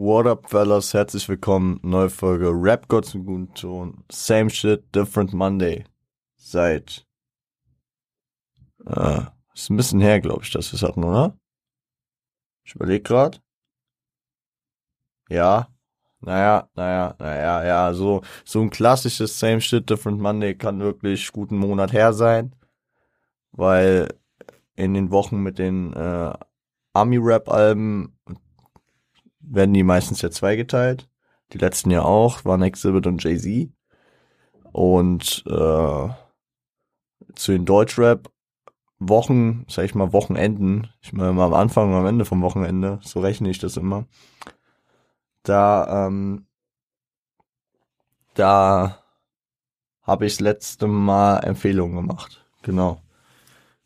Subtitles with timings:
[0.00, 0.94] What up, fellas?
[0.94, 1.80] Herzlich willkommen.
[1.82, 4.04] Neue Folge Rap Gods mit guten Ton.
[4.08, 5.86] Same shit, different Monday.
[6.36, 7.04] Seit,
[8.86, 9.22] äh,
[9.52, 11.36] ist ein bisschen her, glaube ich, dass wir es hatten, oder?
[12.62, 13.38] Ich überlege gerade.
[15.30, 15.66] Ja.
[16.20, 21.56] Naja, naja, naja, ja, so, so ein klassisches Same shit, different Monday kann wirklich guten
[21.56, 22.54] Monat her sein.
[23.50, 24.14] Weil
[24.76, 26.34] in den Wochen mit den, äh,
[26.92, 28.17] Army-Rap-Alben
[29.50, 31.08] werden die meistens ja zweigeteilt.
[31.52, 33.70] Die letzten ja auch, waren Exhibit und Jay-Z.
[34.72, 36.08] Und äh,
[37.34, 38.30] zu den Deutschrap
[38.98, 42.98] Wochen, sag ich mal, Wochenenden, ich meine mal am Anfang und am Ende vom Wochenende,
[43.02, 44.06] so rechne ich das immer.
[45.44, 46.46] Da, ähm,
[48.34, 49.02] da
[50.02, 52.44] habe ich das letzte Mal Empfehlungen gemacht.
[52.62, 53.00] Genau.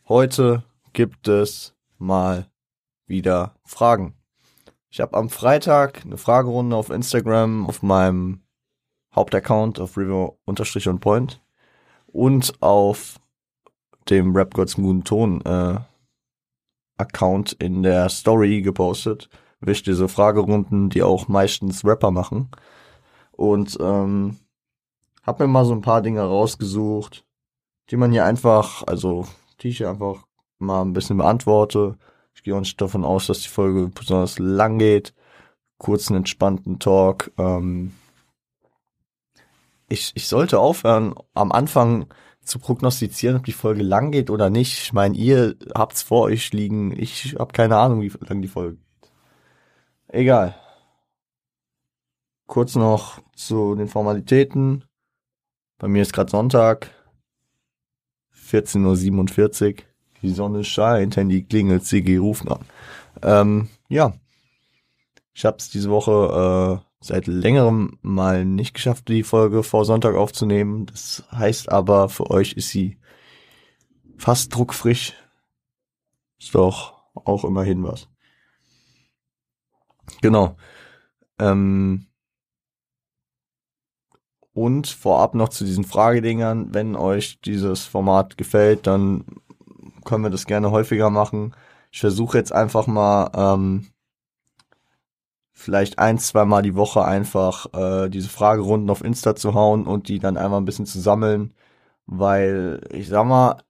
[0.08, 2.50] Heute gibt es mal
[3.06, 4.21] wieder Fragen.
[4.92, 8.42] Ich habe am Freitag eine Fragerunde auf Instagram auf meinem
[9.14, 11.40] Hauptaccount auf River unterstrich und Point
[12.08, 13.18] und auf
[14.10, 15.78] dem Rap Gods Moon Ton äh,
[16.98, 19.30] Account in der Story gepostet.
[19.60, 22.50] Wichtige so Fragerunden, die auch meistens Rapper machen.
[23.30, 24.40] Und ähm,
[25.22, 27.24] hab mir mal so ein paar Dinge rausgesucht,
[27.88, 29.26] die man hier einfach, also
[29.60, 30.26] die ich hier einfach
[30.58, 31.96] mal ein bisschen beantworte
[32.42, 35.14] ich gehe auch nicht davon aus, dass die Folge besonders lang geht.
[35.78, 37.30] Kurzen, entspannten Talk.
[37.38, 37.92] Ähm
[39.88, 42.06] ich, ich sollte aufhören, am Anfang
[42.42, 44.72] zu prognostizieren, ob die Folge lang geht oder nicht.
[44.82, 46.98] Ich meine, ihr habt's vor euch liegen.
[46.98, 49.10] Ich habe keine Ahnung, wie lang die Folge geht.
[50.08, 50.56] Egal.
[52.48, 54.84] Kurz noch zu den Formalitäten.
[55.78, 56.90] Bei mir ist gerade Sonntag.
[58.34, 59.91] 14.47 Uhr.
[60.22, 62.60] Die Sonne scheint, Handy klingelt, CG rufen an.
[63.22, 64.14] Ähm, ja,
[65.34, 70.14] ich habe es diese Woche äh, seit längerem mal nicht geschafft, die Folge vor Sonntag
[70.14, 70.86] aufzunehmen.
[70.86, 72.98] Das heißt aber, für euch ist sie
[74.16, 75.14] fast druckfrisch.
[76.38, 78.08] Ist doch auch immerhin was.
[80.20, 80.56] Genau.
[81.38, 82.06] Ähm,
[84.52, 89.24] und vorab noch zu diesen Fragedingern, wenn euch dieses Format gefällt, dann
[90.04, 91.54] können wir das gerne häufiger machen.
[91.90, 93.88] Ich versuche jetzt einfach mal ähm,
[95.52, 100.08] vielleicht ein, zwei Mal die Woche einfach äh, diese Fragerunden auf Insta zu hauen und
[100.08, 101.54] die dann einmal ein bisschen zu sammeln,
[102.06, 103.62] weil ich sag mal,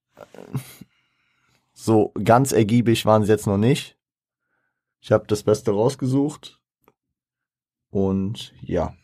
[1.73, 3.99] so ganz ergiebig waren sie jetzt noch nicht.
[5.01, 6.61] Ich habe das Beste rausgesucht
[7.91, 8.95] und ja.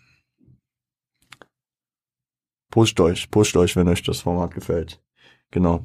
[2.71, 5.03] Pusht euch, pusht euch, wenn euch das Format gefällt.
[5.51, 5.85] Genau.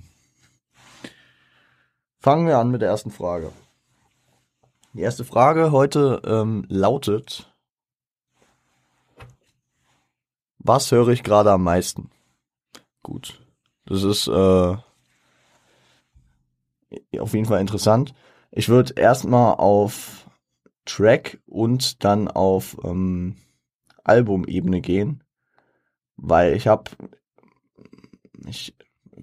[2.23, 3.51] Fangen wir an mit der ersten Frage.
[4.94, 7.53] Die erste Frage heute ähm, lautet,
[10.57, 12.11] was höre ich gerade am meisten?
[13.01, 13.45] Gut,
[13.85, 14.78] das ist äh,
[17.19, 18.13] auf jeden Fall interessant.
[18.51, 20.29] Ich würde erstmal auf
[20.85, 23.35] Track und dann auf ähm,
[24.05, 25.25] Albumebene gehen,
[26.16, 26.90] weil ich habe
[28.45, 28.78] ich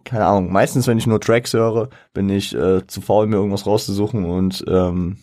[0.05, 3.67] keine Ahnung, meistens, wenn ich nur Tracks höre, bin ich äh, zu faul, mir irgendwas
[3.67, 5.19] rauszusuchen und ähm,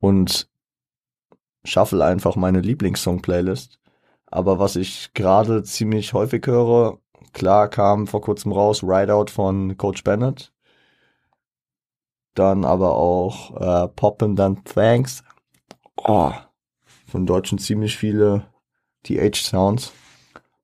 [0.00, 0.48] und
[1.64, 3.78] shuffle einfach meine Lieblingssong-Playlist.
[4.26, 6.98] Aber was ich gerade ziemlich häufig höre,
[7.32, 10.52] klar kam vor kurzem raus Rideout von Coach Bennett.
[12.34, 15.22] Dann aber auch äh, Poppin' Dann Thanks.
[15.96, 16.32] Oh,
[17.06, 18.46] von Deutschen ziemlich viele
[19.04, 19.92] TH-Sounds.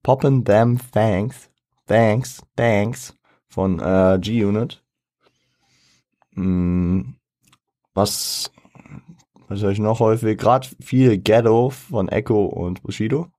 [0.03, 1.48] Poppin' Them Thanks
[1.89, 3.17] Thanks, Thanks
[3.49, 4.85] von äh, G-Unit.
[6.35, 7.17] Hm,
[7.95, 8.53] was,
[9.49, 10.37] was höre ich noch häufig?
[10.37, 13.33] Gerade viel Ghetto von Echo und Bushido.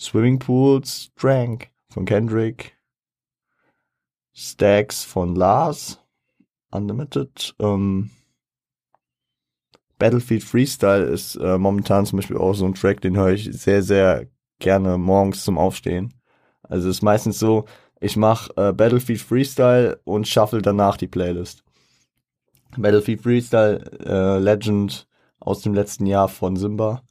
[0.00, 2.74] Swimming Pools, Drank von Kendrick.
[4.32, 6.00] Stacks von Lars.
[6.70, 7.54] Unlimited.
[7.58, 8.10] Ähm,
[9.98, 13.82] Battlefield Freestyle ist äh, momentan zum Beispiel auch so ein Track, den höre ich sehr,
[13.82, 14.26] sehr
[14.58, 16.14] gerne morgens zum Aufstehen.
[16.62, 17.64] Also es ist meistens so,
[18.00, 21.62] ich mache äh, Battlefield Freestyle und shuffle danach die Playlist.
[22.76, 25.06] Battlefield Freestyle äh, Legend
[25.38, 27.02] aus dem letzten Jahr von Simba.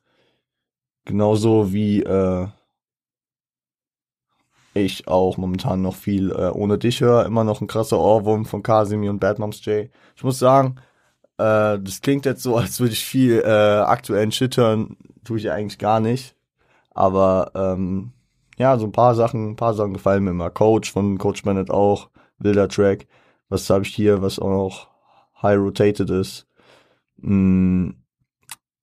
[1.06, 2.48] Genauso wie äh,
[4.74, 7.26] ich auch momentan noch viel äh, ohne dich höre.
[7.26, 9.90] Immer noch ein krasser Ohrwurm von Kasimi und Bad Moms J.
[10.16, 10.78] Ich muss sagen,
[11.38, 14.98] äh, das klingt jetzt so, als würde ich viel äh, aktuellen Shit hören.
[15.24, 16.36] Tue ich eigentlich gar nicht.
[16.94, 18.14] Aber ähm,
[18.62, 20.52] ja, so ein paar Sachen, ein paar Sachen gefallen mir immer.
[20.52, 23.08] Coach von Coach Bennett auch, wilder Track.
[23.50, 24.88] Was habe ich hier, was auch noch
[25.42, 26.48] high rotated ist?
[27.18, 27.90] Mm,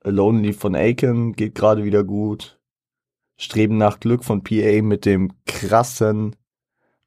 [0.03, 2.61] Lonely von Aiken geht gerade wieder gut.
[3.37, 6.35] Streben nach Glück von PA mit dem krassen,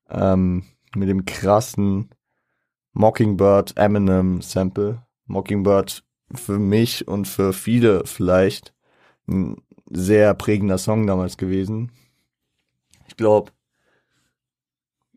[0.09, 0.63] ähm,
[0.95, 2.09] mit dem krassen
[2.93, 5.03] Mockingbird Eminem Sample.
[5.25, 8.73] Mockingbird für mich und für viele vielleicht
[9.27, 9.57] ein
[9.89, 11.91] sehr prägender Song damals gewesen.
[13.21, 13.51] Glaube,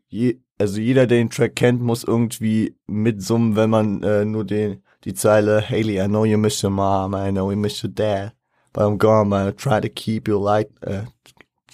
[0.09, 4.83] je, also jeder, der den Track kennt, muss irgendwie mitsummen, wenn man äh, nur den,
[5.05, 8.33] die Zeile Haley, I know you miss your mom, I know you miss your dad,
[8.73, 11.05] but I'm gonna try to keep you like, uh,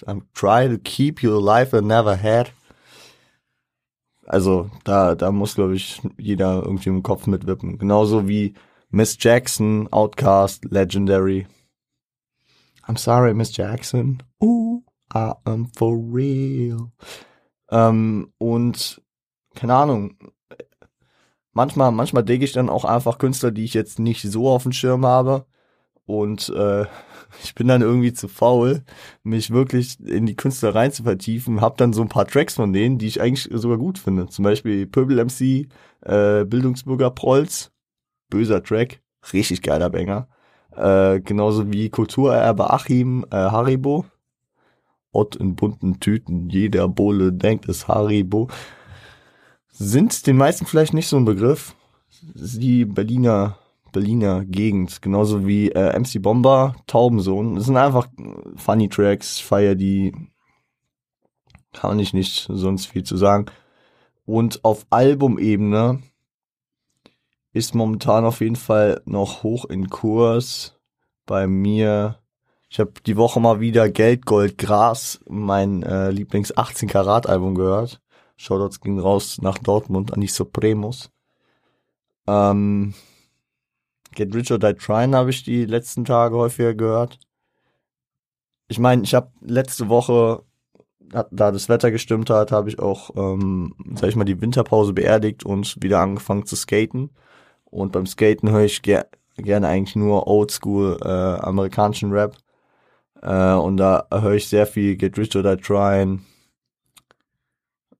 [0.06, 2.50] I'm try to keep you alive and never had.
[4.26, 7.76] Also da, da muss, glaube ich, jeder irgendwie im Kopf mitwippen.
[7.76, 8.54] Genauso wie
[8.88, 11.46] Miss Jackson, Outcast, Legendary.
[12.88, 14.22] I'm sorry, Miss Jackson.
[14.42, 14.82] Ooh,
[15.14, 16.90] I am for real.
[17.70, 19.02] Ähm, und
[19.54, 20.16] keine Ahnung.
[21.52, 24.72] Manchmal, manchmal denke ich dann auch einfach Künstler, die ich jetzt nicht so auf dem
[24.72, 25.46] Schirm habe.
[26.06, 26.86] Und äh,
[27.44, 28.82] ich bin dann irgendwie zu faul,
[29.22, 31.60] mich wirklich in die Künstler rein zu vertiefen.
[31.60, 34.26] Hab dann so ein paar Tracks von denen, die ich eigentlich sogar gut finde.
[34.28, 35.68] Zum Beispiel Pöbel MC,
[36.02, 37.70] äh, Bildungsbürger Prolz,
[38.30, 39.00] böser Track,
[39.32, 40.28] richtig geiler Banger.
[40.74, 44.06] Äh, genauso wie Kulturerbe Achim äh, Haribo.
[45.12, 48.48] Ott in bunten Tüten, jeder Bohle denkt es Haribo.
[49.68, 51.74] Sind den meisten vielleicht nicht so ein Begriff.
[52.22, 53.58] Die Berliner,
[53.92, 57.56] Berliner Gegend, genauso wie äh, MC Bomber, Taubensohn.
[57.56, 58.08] Das sind einfach
[58.56, 60.14] funny Tracks, feier die,
[61.72, 63.46] kann ich nicht sonst viel zu sagen.
[64.24, 66.02] Und auf Albumebene
[67.52, 70.78] ist momentan auf jeden Fall noch hoch in Kurs.
[71.26, 72.18] Bei mir,
[72.72, 77.54] ich habe die Woche mal wieder Geld, Gold, Gras, mein äh, Lieblings 18 Karat Album
[77.54, 78.00] gehört.
[78.38, 81.10] Shoutouts ging raus nach Dortmund an die Supremos.
[82.26, 82.94] Ähm,
[84.14, 87.18] Get Rich or Die Trying habe ich die letzten Tage häufiger gehört.
[88.68, 90.42] Ich meine, ich habe letzte Woche,
[90.98, 95.44] da das Wetter gestimmt hat, habe ich auch, ähm, sag ich mal, die Winterpause beerdigt
[95.44, 97.10] und wieder angefangen zu skaten.
[97.66, 102.34] Und beim Skaten höre ich ger gerne eigentlich nur Oldschool äh, amerikanischen Rap.
[103.22, 106.20] Äh, und da höre ich sehr viel Get Rich or Die Tryin',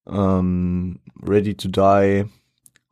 [0.06, 2.24] ähm, Ready to Die,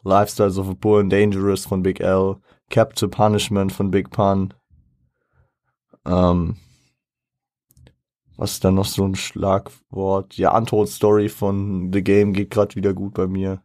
[0.05, 2.37] Lifestyles of a Poor and Dangerous von Big L,
[2.71, 4.55] Captive Punishment von Big Pun.
[6.07, 6.57] Ähm,
[8.37, 10.37] was ist da noch so ein Schlagwort?
[10.39, 13.63] Ja, Untold Story von The Game geht gerade wieder gut bei mir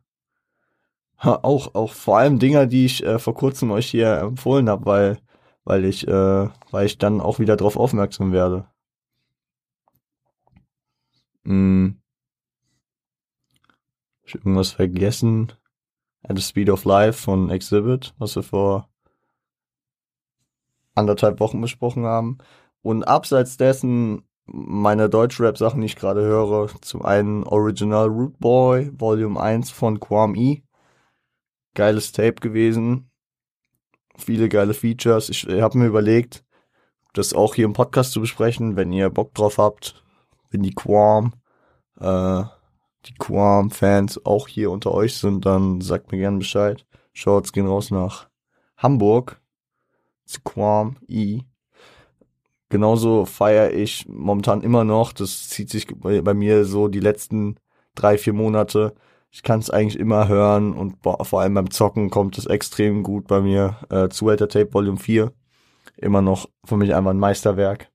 [1.17, 5.17] auch, auch vor allem Dinger, die ich äh, vor kurzem euch hier empfohlen habe, weil,
[5.65, 8.67] weil ich, äh, weil ich dann auch wieder drauf aufmerksam werde.
[11.43, 12.01] Hm.
[14.21, 15.51] Hab ich irgendwas vergessen?
[16.23, 18.89] At the Speed of Life von Exhibit, was wir vor
[20.95, 22.37] anderthalb Wochen besprochen haben.
[22.81, 29.39] Und abseits dessen meine Deutschrap-Sachen, die ich gerade höre, zum einen Original Root Boy, Volume
[29.39, 30.63] 1 von Quam E
[31.75, 33.11] geiles Tape gewesen.
[34.17, 35.29] Viele geile Features.
[35.29, 36.43] Ich habe mir überlegt,
[37.13, 40.03] das auch hier im Podcast zu besprechen, wenn ihr Bock drauf habt.
[40.49, 41.33] Wenn die Quam,
[41.99, 42.43] äh,
[43.05, 46.85] die Quam-Fans auch hier unter euch sind, dann sagt mir gerne Bescheid.
[47.13, 48.27] Shorts gehen raus nach
[48.77, 49.41] Hamburg
[50.25, 51.43] zu Quam I.
[52.69, 57.57] Genauso feiere ich momentan immer noch, das zieht sich bei, bei mir so die letzten
[57.93, 58.95] drei, vier Monate,
[59.35, 63.27] ich kann es eigentlich immer hören und vor allem beim Zocken kommt es extrem gut
[63.27, 63.75] bei mir.
[63.89, 65.33] Äh, Zuhälter Tape Volume 4.
[65.97, 67.91] Immer noch für mich einfach ein Meisterwerk.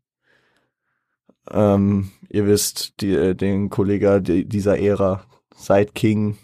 [1.50, 5.24] Ähm, ihr wisst, die, äh, den Kollege die, dieser Ära,
[5.56, 6.36] seit King,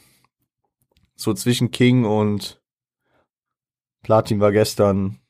[1.15, 2.62] so zwischen King und
[4.03, 5.21] Platin war gestern,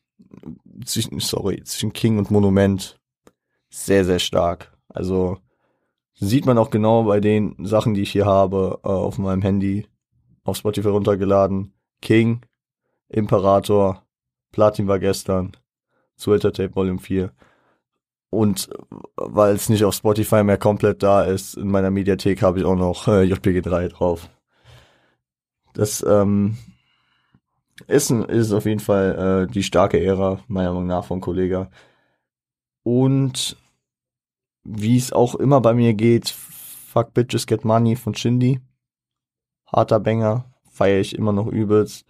[0.84, 3.00] zwischen, sorry, zwischen King und Monument
[3.68, 4.78] sehr, sehr stark.
[4.88, 5.38] Also
[6.18, 9.86] Sieht man auch genau bei den Sachen, die ich hier habe, äh, auf meinem Handy,
[10.44, 11.74] auf Spotify runtergeladen.
[12.00, 12.40] King,
[13.08, 14.02] Imperator,
[14.50, 15.52] Platin war gestern,
[16.18, 17.32] Swelter Tape Volume 4.
[18.30, 18.70] Und
[19.16, 22.76] weil es nicht auf Spotify mehr komplett da ist, in meiner Mediathek habe ich auch
[22.76, 24.30] noch äh, JPG3 drauf.
[25.74, 26.56] Das ähm,
[27.86, 31.70] ist, ist auf jeden Fall äh, die starke Ära, meiner Meinung nach, von Kollega.
[32.82, 33.56] Und
[34.66, 38.60] wie es auch immer bei mir geht, Fuck Bitches Get Money von Shindy.
[39.66, 42.06] Harter Banger, feiere ich immer noch übelst.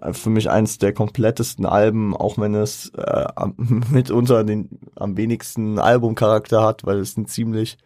[0.00, 5.78] Äh, für mich eins der komplettesten Alben, auch wenn es äh, mitunter den am wenigsten
[5.78, 7.78] Albumcharakter hat, weil es ein ziemlich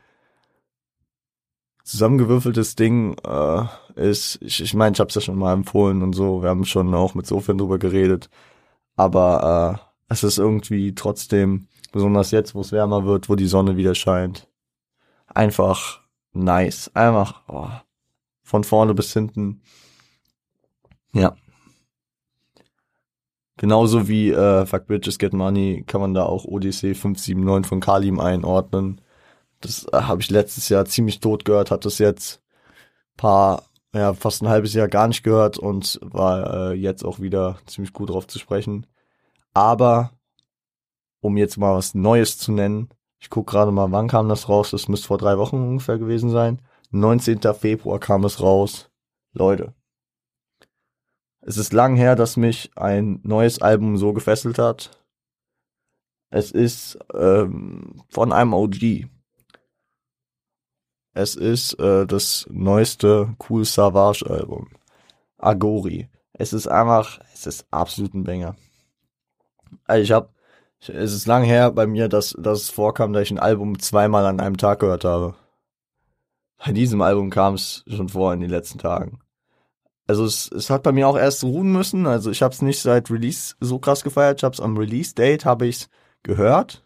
[1.85, 4.39] zusammengewürfeltes Ding äh, ist.
[4.43, 6.43] Ich, ich meine, ich habe es ja schon mal empfohlen und so.
[6.43, 8.29] Wir haben schon auch mit Sofern drüber geredet.
[8.97, 13.95] Aber es ist irgendwie trotzdem, besonders jetzt, wo es wärmer wird, wo die Sonne wieder
[13.95, 14.49] scheint,
[15.27, 16.01] einfach
[16.33, 16.91] nice.
[16.95, 17.69] Einfach oh,
[18.43, 19.63] von vorne bis hinten.
[21.13, 21.37] Ja.
[23.57, 28.21] Genauso wie äh, Fuck Bitches Get Money kann man da auch Odyssey 579 von Kalim
[28.21, 29.01] einordnen.
[29.61, 32.43] Das äh, habe ich letztes Jahr ziemlich tot gehört, hat das jetzt
[33.17, 33.63] paar,
[33.95, 37.95] ja, fast ein halbes Jahr gar nicht gehört und war äh, jetzt auch wieder ziemlich
[37.95, 38.87] gut drauf zu sprechen.
[39.55, 40.13] Aber
[41.27, 44.71] um jetzt mal was Neues zu nennen, ich guck gerade mal, wann kam das raus?
[44.71, 46.61] Das müsste vor drei Wochen ungefähr gewesen sein.
[46.91, 47.41] 19.
[47.55, 48.91] Februar kam es raus.
[49.33, 49.75] Leute,
[51.41, 55.03] es ist lang her, dass mich ein neues Album so gefesselt hat.
[56.31, 59.07] Es ist ähm, von einem OG.
[61.15, 64.69] Es ist äh, das neueste Cool Savage Album.
[65.39, 66.09] Agori.
[66.33, 68.57] Es ist einfach, es ist absolut ein Banger.
[69.85, 70.29] Also ich habe,
[70.89, 74.27] es ist lang her bei mir, dass, dass es vorkam, dass ich ein Album zweimal
[74.27, 75.35] an einem Tag gehört habe.
[76.65, 79.21] Bei diesem Album kam es schon vor in den letzten Tagen
[80.07, 82.07] also es, es hat bei mir auch erst ruhen müssen.
[82.07, 84.41] Also ich habe es nicht seit Release so krass gefeiert.
[84.41, 85.89] Ich habe es am Release-Date habe ich
[86.23, 86.85] gehört.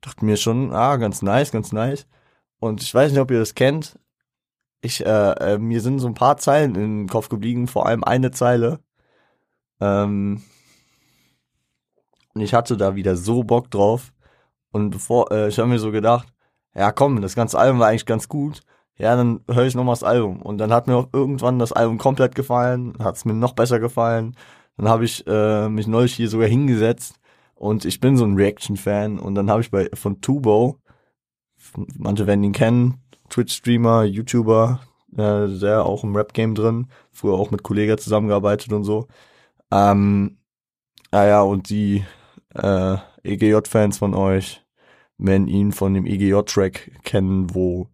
[0.00, 2.06] Dachte mir schon, ah, ganz nice, ganz nice.
[2.60, 3.98] Und ich weiß nicht, ob ihr das kennt.
[4.80, 8.30] Ich, äh, äh, mir sind so ein paar Zeilen im Kopf geblieben, vor allem eine
[8.30, 8.80] Zeile.
[9.80, 10.42] Ähm,
[12.34, 14.12] und ich hatte da wieder so Bock drauf.
[14.72, 16.28] Und bevor, äh, ich habe mir so gedacht,
[16.74, 18.62] ja komm, das ganze Album war eigentlich ganz gut
[18.96, 20.40] ja, dann höre ich nochmal das Album.
[20.42, 23.80] Und dann hat mir auch irgendwann das Album komplett gefallen, hat es mir noch besser
[23.80, 24.36] gefallen.
[24.76, 27.16] Dann habe ich äh, mich neulich hier sogar hingesetzt
[27.54, 30.78] und ich bin so ein Reaction-Fan und dann habe ich bei von Tubo,
[31.96, 34.80] manche werden ihn kennen, Twitch-Streamer, YouTuber,
[35.16, 39.06] äh, sehr auch im Rap-Game drin, früher auch mit Kollegen zusammengearbeitet und so.
[39.70, 40.38] Ähm,
[41.12, 42.04] ah ja, und die
[42.54, 44.64] äh, EGJ-Fans von euch
[45.18, 47.88] werden ihn von dem EGJ-Track kennen, wo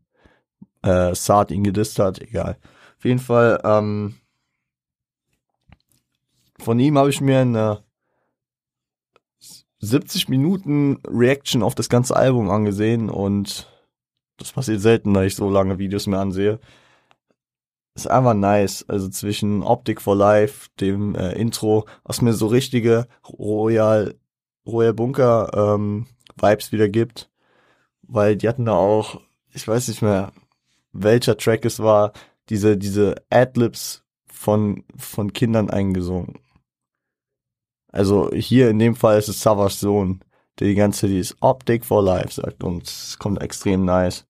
[0.82, 2.56] äh, Saad ihn gedisst hat, egal.
[2.98, 4.16] Auf jeden Fall, ähm,
[6.58, 7.82] von ihm habe ich mir eine
[9.80, 13.66] 70 Minuten Reaction auf das ganze Album angesehen und
[14.36, 16.60] das passiert selten, da ich so lange Videos mir ansehe.
[17.94, 18.84] Ist einfach nice.
[18.88, 24.14] Also zwischen Optic for Life, dem äh, Intro, was mir so richtige Royal,
[24.66, 27.30] Royal Bunker ähm, Vibes wieder gibt.
[28.02, 29.20] Weil die hatten da auch,
[29.52, 30.32] ich weiß nicht mehr,
[30.92, 32.12] welcher Track es war,
[32.48, 36.38] diese, diese Adlibs von, von Kindern eingesungen.
[37.92, 40.20] Also hier in dem Fall ist es Savage Sohn,
[40.58, 44.26] der die ganze Zeit dieses Optic for Life sagt und es kommt extrem nice.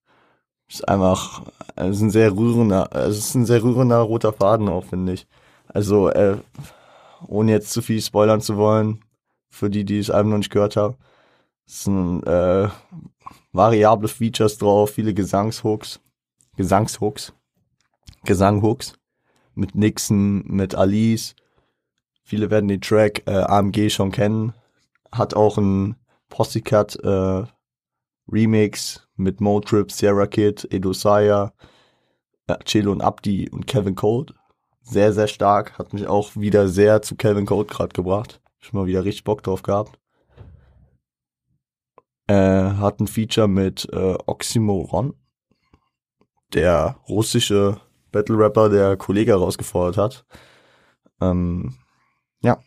[0.69, 1.43] Ist einfach,
[1.77, 5.27] es ist ein sehr rührender, es ist ein sehr rührender roter Faden auch, finde ich.
[5.67, 6.37] Also, äh,
[7.27, 9.05] ohne jetzt zu viel spoilern zu wollen,
[9.51, 10.97] für die, die das Album noch nicht gehört haben,
[11.67, 12.69] es sind äh,
[13.53, 16.01] variable Features drauf, viele Gesangshooks.
[16.57, 17.33] Gesangshooks,
[18.25, 18.95] Gesanghooks
[19.55, 21.35] mit Nixon, mit Alice.
[22.23, 24.53] Viele werden den Track äh, AMG schon kennen.
[25.13, 25.97] Hat auch ein
[26.29, 27.45] Possycat äh,
[28.31, 31.53] Remix mit Motrip, Sierra Kid, Edo Saya,
[32.47, 34.35] äh, Chelo und Abdi und Kevin Code.
[34.83, 35.79] Sehr, sehr stark.
[35.79, 38.40] Hat mich auch wieder sehr zu Kevin Code gerade gebracht.
[38.61, 39.99] Schon mal wieder richtig Bock drauf gehabt.
[42.27, 45.15] Äh, hat ein Feature mit äh, Oxymoron
[46.53, 47.81] der russische
[48.13, 50.25] Battle Rapper, der Kollege herausgefordert hat.
[51.21, 51.77] Ähm,
[52.41, 52.63] ja,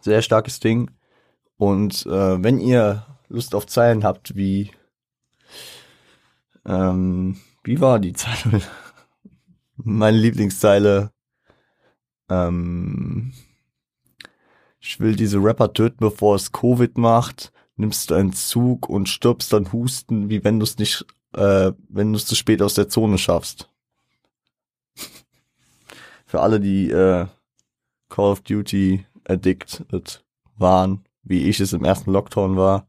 [0.00, 0.90] sehr starkes Ding.
[1.56, 4.70] Und äh, wenn ihr Lust auf Zeilen habt, wie
[6.66, 8.60] ähm, wie war die Zeile?
[9.76, 11.12] Meine Lieblingszeile.
[12.28, 13.32] Ähm,
[14.86, 17.52] ich will diese Rapper töten, bevor es Covid macht.
[17.76, 21.04] Nimmst du einen Zug und stirbst dann husten, wie wenn du es nicht
[21.36, 23.70] äh, wenn du es zu spät aus der Zone schaffst.
[26.26, 27.26] Für alle, die äh,
[28.08, 30.24] Call of Duty addicted
[30.56, 32.88] waren, wie ich es im ersten Lockdown war,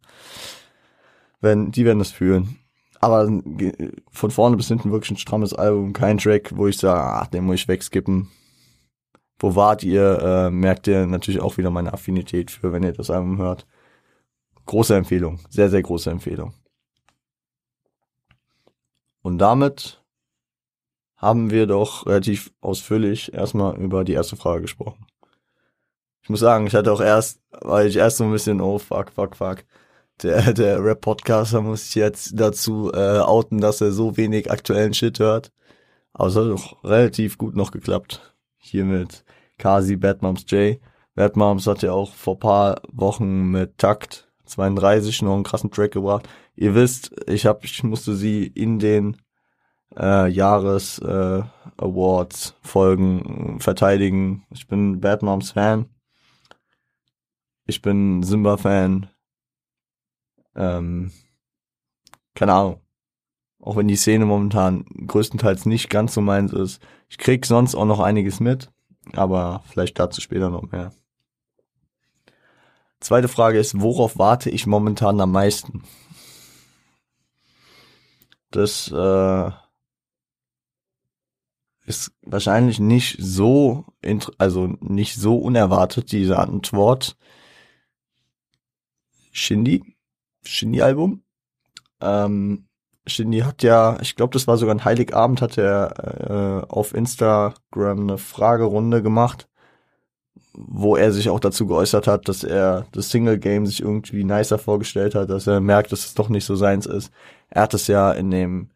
[1.41, 2.59] wenn, die werden es fühlen.
[2.99, 3.29] Aber
[4.09, 7.43] von vorne bis hinten wirklich ein strammes Album, kein Track, wo ich sage, ach, den
[7.43, 8.29] muss ich wegskippen.
[9.39, 13.09] Wo wart ihr, äh, merkt ihr natürlich auch wieder meine Affinität für, wenn ihr das
[13.09, 13.67] Album hört.
[14.65, 16.53] Große Empfehlung, sehr, sehr große Empfehlung.
[19.21, 20.01] Und damit
[21.17, 25.05] haben wir doch relativ ausführlich erstmal über die erste Frage gesprochen.
[26.21, 29.11] Ich muss sagen, ich hatte auch erst, weil ich erst so ein bisschen, oh fuck,
[29.11, 29.63] fuck, fuck.
[30.23, 35.19] Der, der Rap-Podcaster muss sich jetzt dazu äh, outen, dass er so wenig aktuellen Shit
[35.19, 35.51] hört.
[36.13, 38.35] Aber es hat doch relativ gut noch geklappt.
[38.57, 39.23] Hier mit
[39.57, 40.79] Kasi, Bad Moms J.
[41.15, 45.91] Bad Moms hat ja auch vor paar Wochen mit Takt 32 noch einen krassen Track
[45.91, 46.27] gebracht.
[46.55, 49.17] Ihr wisst, ich hab, ich musste sie in den
[49.97, 51.43] äh, Jahres äh,
[51.77, 54.45] Awards Folgen verteidigen.
[54.51, 55.89] Ich bin Bad Moms Fan.
[57.65, 59.09] Ich bin Simba Fan.
[60.55, 61.11] Ähm,
[62.33, 62.81] keine Ahnung.
[63.59, 66.81] Auch wenn die Szene momentan größtenteils nicht ganz so meins ist.
[67.09, 68.71] Ich krieg sonst auch noch einiges mit,
[69.13, 70.91] aber vielleicht dazu später noch mehr.
[72.99, 75.83] Zweite Frage ist, worauf warte ich momentan am meisten?
[78.49, 79.51] Das äh,
[81.85, 83.85] ist wahrscheinlich nicht so,
[84.37, 87.15] also nicht so unerwartet, diese Antwort.
[89.31, 89.83] Shindy,
[90.43, 91.23] Shindy-Album.
[92.01, 92.66] Ähm,
[93.07, 98.01] Shindy hat ja, ich glaube, das war sogar ein Heiligabend, hat er äh, auf Instagram
[98.01, 99.47] eine Fragerunde gemacht,
[100.53, 104.57] wo er sich auch dazu geäußert hat, dass er das Single Game sich irgendwie nicer
[104.57, 107.11] vorgestellt hat, dass er merkt, dass es doch nicht so seins ist.
[107.49, 108.69] Er hat es ja in dem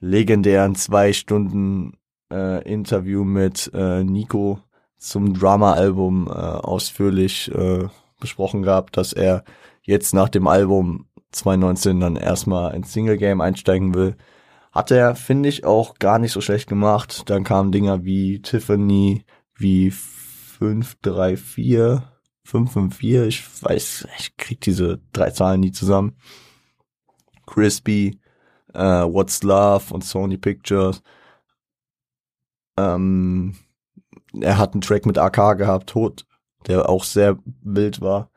[0.00, 1.96] legendären zwei Stunden
[2.30, 4.60] äh, Interview mit äh, Nico
[4.98, 7.88] zum Drama-Album äh, ausführlich äh,
[8.20, 9.44] besprochen gehabt, dass er
[9.82, 14.16] jetzt nach dem Album 2019 dann erstmal ins Single-Game einsteigen will.
[14.72, 17.30] Hat er, finde ich, auch gar nicht so schlecht gemacht.
[17.30, 22.02] Dann kamen Dinger wie Tiffany, wie 534,
[22.44, 26.16] 554, ich weiß, ich krieg diese drei Zahlen nie zusammen.
[27.46, 28.20] Crispy,
[28.74, 31.02] äh, What's Love und Sony Pictures.
[32.76, 33.56] Ähm,
[34.40, 36.26] er hat einen Track mit AK gehabt, Tod,
[36.66, 38.30] der auch sehr wild war.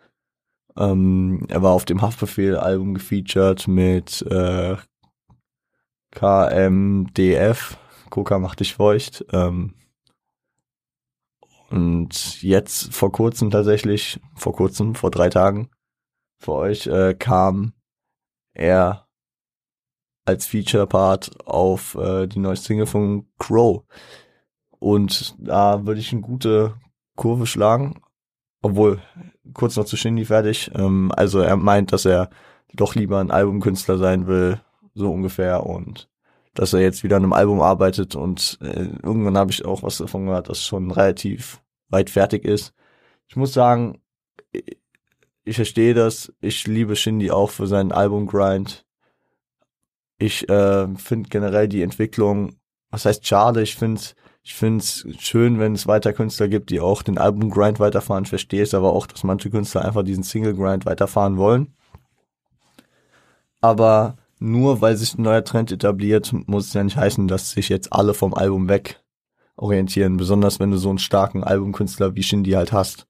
[0.79, 4.77] Ähm, er war auf dem Haftbefehl-Album gefeatured mit äh,
[6.11, 7.77] KMDF,
[8.09, 9.25] Coca macht dich feucht.
[9.31, 9.75] Ähm,
[11.69, 15.69] und jetzt vor kurzem tatsächlich, vor kurzem, vor drei Tagen,
[16.39, 17.73] für euch äh, kam
[18.53, 19.07] er
[20.25, 23.83] als Feature-Part auf äh, die neue Single von Crow.
[24.79, 26.75] Und da würde ich eine gute
[27.15, 28.01] Kurve schlagen.
[28.61, 29.01] Obwohl,
[29.53, 30.71] kurz noch zu Shindy fertig.
[30.75, 32.29] Ähm, also er meint, dass er
[32.73, 34.59] doch lieber ein Albumkünstler sein will,
[34.93, 35.65] so ungefähr.
[35.65, 36.09] Und
[36.53, 38.15] dass er jetzt wieder an einem Album arbeitet.
[38.15, 42.73] Und äh, irgendwann habe ich auch was davon gehört, dass schon relativ weit fertig ist.
[43.27, 44.01] Ich muss sagen,
[45.43, 46.33] ich verstehe das.
[46.41, 48.85] Ich liebe Shindy auch für seinen Albumgrind.
[50.17, 52.57] Ich äh, finde generell die Entwicklung,
[52.89, 54.01] was heißt schade, ich finde
[54.43, 58.23] ich finde es schön, wenn es weiter Künstler gibt, die auch den Album-Grind weiterfahren.
[58.23, 61.75] Ich verstehe es aber auch, dass manche Künstler einfach diesen Single-Grind weiterfahren wollen.
[63.61, 67.69] Aber nur weil sich ein neuer Trend etabliert, muss es ja nicht heißen, dass sich
[67.69, 69.03] jetzt alle vom Album weg
[69.57, 70.17] orientieren.
[70.17, 73.05] Besonders wenn du so einen starken Albumkünstler wie Shindy halt hast.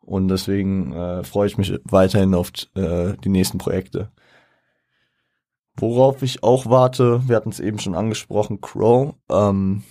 [0.00, 4.10] Und deswegen äh, freue ich mich weiterhin auf äh, die nächsten Projekte.
[5.76, 9.14] Worauf ich auch warte, wir hatten es eben schon angesprochen, Crow.
[9.30, 9.82] Ähm,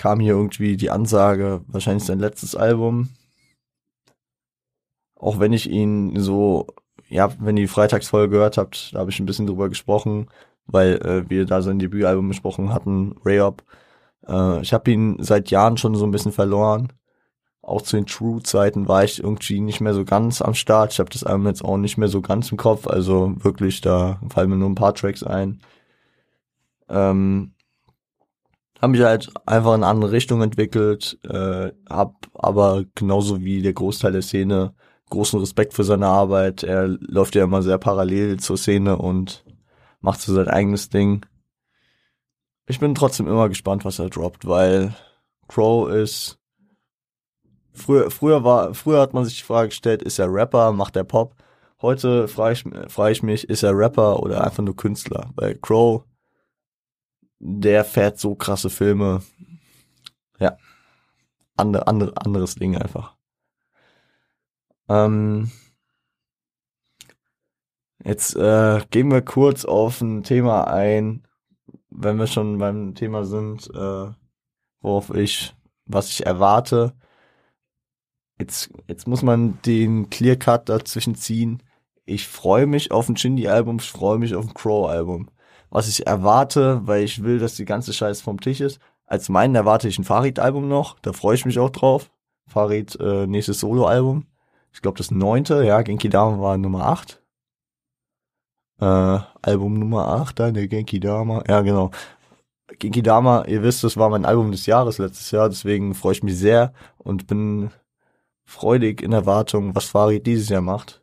[0.00, 3.10] kam hier irgendwie die Ansage, wahrscheinlich sein letztes Album.
[5.14, 6.68] Auch wenn ich ihn so,
[7.10, 10.28] ja, wenn ihr die Freitagsfolge gehört habt, da habe ich ein bisschen drüber gesprochen,
[10.64, 13.62] weil äh, wir da sein Debütalbum besprochen hatten, Rayop.
[14.26, 16.88] Äh, ich habe ihn seit Jahren schon so ein bisschen verloren.
[17.60, 20.94] Auch zu den True-Zeiten war ich irgendwie nicht mehr so ganz am Start.
[20.94, 22.86] Ich habe das Album jetzt auch nicht mehr so ganz im Kopf.
[22.86, 25.60] Also wirklich, da fallen mir nur ein paar Tracks ein.
[26.88, 27.52] Ähm,
[28.80, 33.74] habe mich halt einfach in eine andere Richtung entwickelt, äh, hab aber genauso wie der
[33.74, 34.74] Großteil der Szene
[35.10, 36.62] großen Respekt für seine Arbeit.
[36.62, 39.44] Er läuft ja immer sehr parallel zur Szene und
[40.00, 41.26] macht so sein eigenes Ding.
[42.66, 44.94] Ich bin trotzdem immer gespannt, was er droppt, weil
[45.48, 46.38] Crow ist
[47.72, 51.04] früher früher war früher hat man sich die Frage gestellt, ist er Rapper, macht er
[51.04, 51.34] Pop?
[51.82, 55.30] Heute frage ich, frage ich mich, ist er Rapper oder einfach nur Künstler?
[55.34, 56.04] Weil Crow
[57.40, 59.22] der fährt so krasse Filme.
[60.38, 60.56] Ja.
[61.56, 63.16] Andere, andere, anderes Ding einfach.
[64.88, 65.50] Ähm,
[68.04, 71.26] jetzt äh, gehen wir kurz auf ein Thema ein,
[71.90, 74.12] wenn wir schon beim Thema sind, äh,
[74.80, 75.54] worauf ich,
[75.86, 76.94] was ich erwarte.
[78.38, 81.62] Jetzt, jetzt muss man den Clear Cut dazwischen ziehen.
[82.06, 85.30] Ich freue mich auf ein Shindy-Album, ich freue mich auf ein Crow-Album
[85.70, 88.80] was ich erwarte, weil ich will, dass die ganze Scheiß vom Tisch ist.
[89.06, 92.10] Als meinen erwarte ich ein Farid-Album noch, da freue ich mich auch drauf.
[92.46, 94.26] Farid, äh, nächstes Solo-Album.
[94.72, 97.22] Ich glaube das neunte, ja, Genki Dama war Nummer acht.
[98.80, 101.90] Äh, Album Nummer acht, dann der Genki Dama, ja genau.
[102.78, 106.22] Genki Dama, ihr wisst, das war mein Album des Jahres letztes Jahr, deswegen freue ich
[106.22, 107.70] mich sehr und bin
[108.44, 111.02] freudig in Erwartung, was Farid dieses Jahr macht.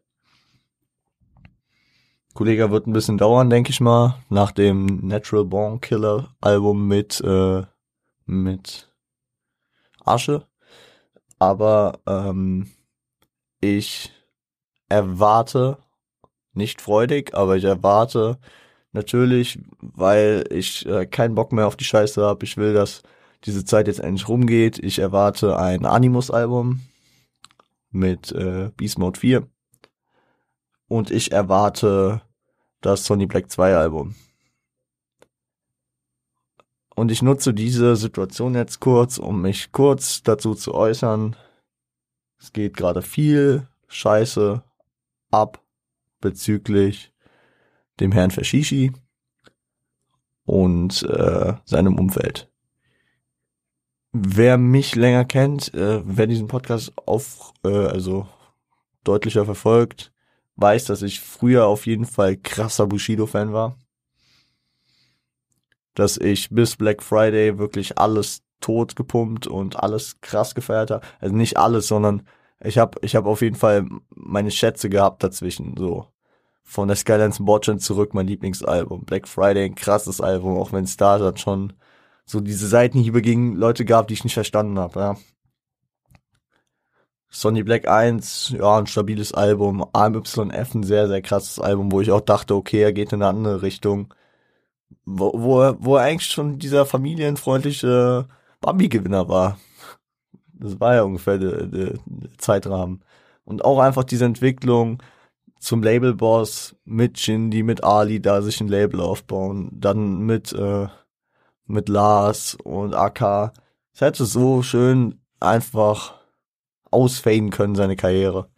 [2.38, 7.20] Kollege wird ein bisschen dauern, denke ich mal, nach dem Natural Born Killer Album mit,
[7.22, 7.64] äh,
[8.28, 8.94] mit
[10.06, 10.46] Asche.
[11.40, 12.68] Aber ähm,
[13.60, 14.12] ich
[14.88, 15.80] erwarte,
[16.54, 18.38] nicht freudig, aber ich erwarte
[18.92, 22.46] natürlich, weil ich äh, keinen Bock mehr auf die Scheiße habe.
[22.46, 23.02] Ich will, dass
[23.46, 24.78] diese Zeit jetzt endlich rumgeht.
[24.78, 26.82] Ich erwarte ein Animus-Album
[27.90, 29.48] mit äh, Beast Mode 4.
[30.88, 32.22] Und ich erwarte
[32.82, 34.16] das Sony Black 2 Album.
[36.96, 41.36] Und ich nutze diese Situation jetzt kurz, um mich kurz dazu zu äußern.
[42.40, 44.64] Es geht gerade viel Scheiße
[45.30, 45.62] ab
[46.22, 47.12] bezüglich
[48.00, 48.94] dem Herrn Fashishi
[50.46, 52.50] und äh, seinem Umfeld.
[54.14, 58.28] Wer mich länger kennt, äh, wer diesen Podcast auf, äh, also
[59.04, 60.12] deutlicher verfolgt,
[60.58, 63.78] weiß, dass ich früher auf jeden Fall krasser Bushido-Fan war.
[65.94, 71.06] Dass ich bis Black Friday wirklich alles tot gepumpt und alles krass gefeiert habe.
[71.20, 72.28] Also nicht alles, sondern
[72.64, 75.76] ich habe ich hab auf jeden Fall meine Schätze gehabt dazwischen.
[75.78, 76.08] So
[76.64, 79.06] von der Skylines Botchan zurück mein Lieblingsalbum.
[79.06, 81.74] Black Friday, ein krasses Album, auch wenn es da schon
[82.26, 85.00] so diese Seitenhiebe gegen Leute gab, die ich nicht verstanden habe.
[85.00, 85.18] Ja.
[87.38, 89.86] Sonny Black 1, ja, ein stabiles Album.
[89.94, 93.30] AMYF, ein sehr, sehr krasses Album, wo ich auch dachte, okay, er geht in eine
[93.30, 94.12] andere Richtung.
[95.06, 98.28] Wo, wo, er, wo er eigentlich schon dieser familienfreundliche
[98.60, 99.60] Bambi-Gewinner war.
[100.54, 101.94] Das war ja ungefähr der, der,
[102.40, 103.04] Zeitrahmen.
[103.46, 105.04] Und auch einfach diese Entwicklung,
[105.60, 110.88] zum Labelboss mit Shindy, mit Ali da sich ein Label aufbauen, dann mit äh,
[111.68, 113.54] mit Lars und AK.
[113.94, 116.17] Es hätte so schön einfach
[116.98, 118.50] ausfaden können seine Karriere.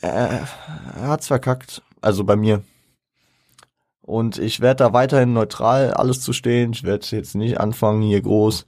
[0.00, 0.48] Er,
[0.96, 2.62] er hat's verkackt, also bei mir.
[4.02, 6.72] Und ich werde da weiterhin neutral alles zu stehen.
[6.72, 8.66] Ich werde jetzt nicht anfangen, hier groß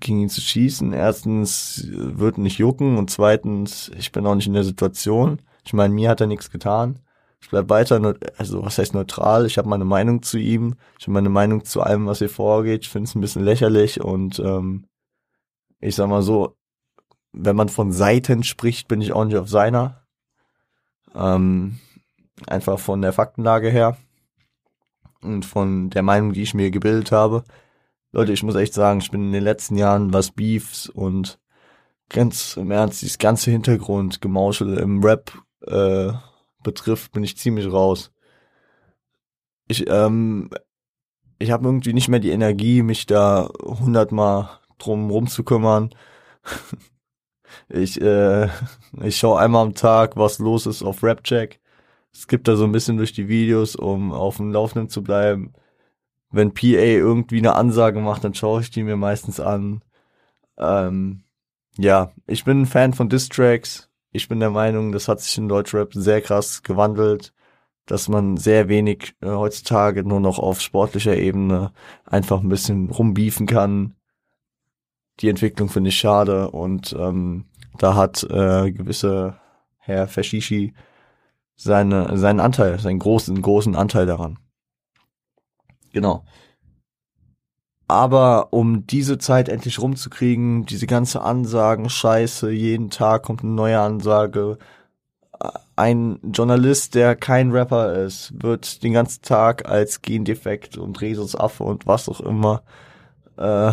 [0.00, 0.92] gegen ihn zu schießen.
[0.92, 5.42] Erstens wird nicht jucken und zweitens, ich bin auch nicht in der Situation.
[5.64, 7.00] Ich meine, mir hat er nichts getan.
[7.42, 9.46] Ich bleib weiter, also was heißt neutral?
[9.46, 10.76] Ich habe meine Meinung zu ihm.
[10.98, 12.82] Ich habe meine Meinung zu allem, was hier vorgeht.
[12.82, 14.86] Ich finde es ein bisschen lächerlich und ähm,
[15.80, 16.56] ich sag mal so,
[17.32, 20.02] wenn man von Seiten spricht, bin ich auch nicht auf seiner.
[21.14, 21.78] Ähm,
[22.46, 23.96] einfach von der Faktenlage her
[25.22, 27.44] und von der Meinung, die ich mir gebildet habe.
[28.12, 31.38] Leute, ich muss echt sagen, ich bin in den letzten Jahren, was Beefs und
[32.10, 36.12] ganz im Ernst, dieses ganze Hintergrundgemauschel im Rap äh,
[36.62, 38.12] betrifft, bin ich ziemlich raus.
[39.68, 40.50] Ich, ähm,
[41.38, 45.94] ich habe irgendwie nicht mehr die Energie, mich da hundertmal drum rumzukümmern.
[47.72, 48.48] ich, äh,
[49.02, 51.60] ich schaue einmal am Tag, was los ist auf Rapcheck.
[52.12, 55.54] Es gibt da so ein bisschen durch die Videos, um auf dem Laufenden zu bleiben.
[56.30, 59.82] Wenn PA irgendwie eine Ansage macht, dann schaue ich die mir meistens an.
[60.58, 61.24] Ähm,
[61.78, 65.48] ja, ich bin ein Fan von Distracks ich bin der Meinung, das hat sich in
[65.48, 67.32] Deutschrap sehr krass gewandelt,
[67.86, 71.72] dass man sehr wenig äh, heutzutage nur noch auf sportlicher Ebene
[72.04, 73.96] einfach ein bisschen rumbiefen kann.
[75.20, 77.46] Die Entwicklung finde ich schade und ähm,
[77.78, 79.36] da hat äh, gewisse
[79.78, 80.74] Herr Fashishi
[81.56, 84.38] seine, seinen Anteil, seinen großen, großen Anteil daran.
[85.92, 86.24] Genau.
[87.88, 93.80] Aber um diese Zeit endlich rumzukriegen, diese ganze Ansagen, Scheiße, jeden Tag kommt eine neue
[93.80, 94.56] Ansage.
[95.76, 101.86] Ein Journalist, der kein Rapper ist, wird den ganzen Tag als Gendefekt und Rhesusaffe und
[101.86, 102.62] was auch immer
[103.36, 103.72] äh,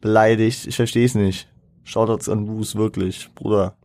[0.00, 0.66] beleidigt.
[0.66, 1.48] Ich verstehe es nicht.
[1.84, 3.76] Shoutouts an Bruce, wirklich, Bruder.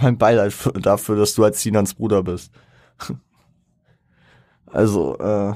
[0.00, 2.52] Mein Beileid für, dafür, dass du als Sinans Bruder bist.
[4.66, 5.54] also, äh,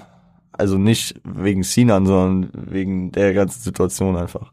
[0.52, 4.52] also nicht wegen Sinan, sondern wegen der ganzen Situation einfach.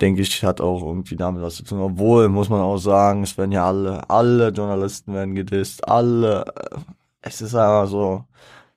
[0.00, 1.80] Denke ich, hat auch irgendwie damit was zu tun.
[1.80, 6.78] Obwohl, muss man auch sagen, es werden ja alle, alle Journalisten werden gedisst, alle, äh,
[7.22, 8.24] es ist einfach so,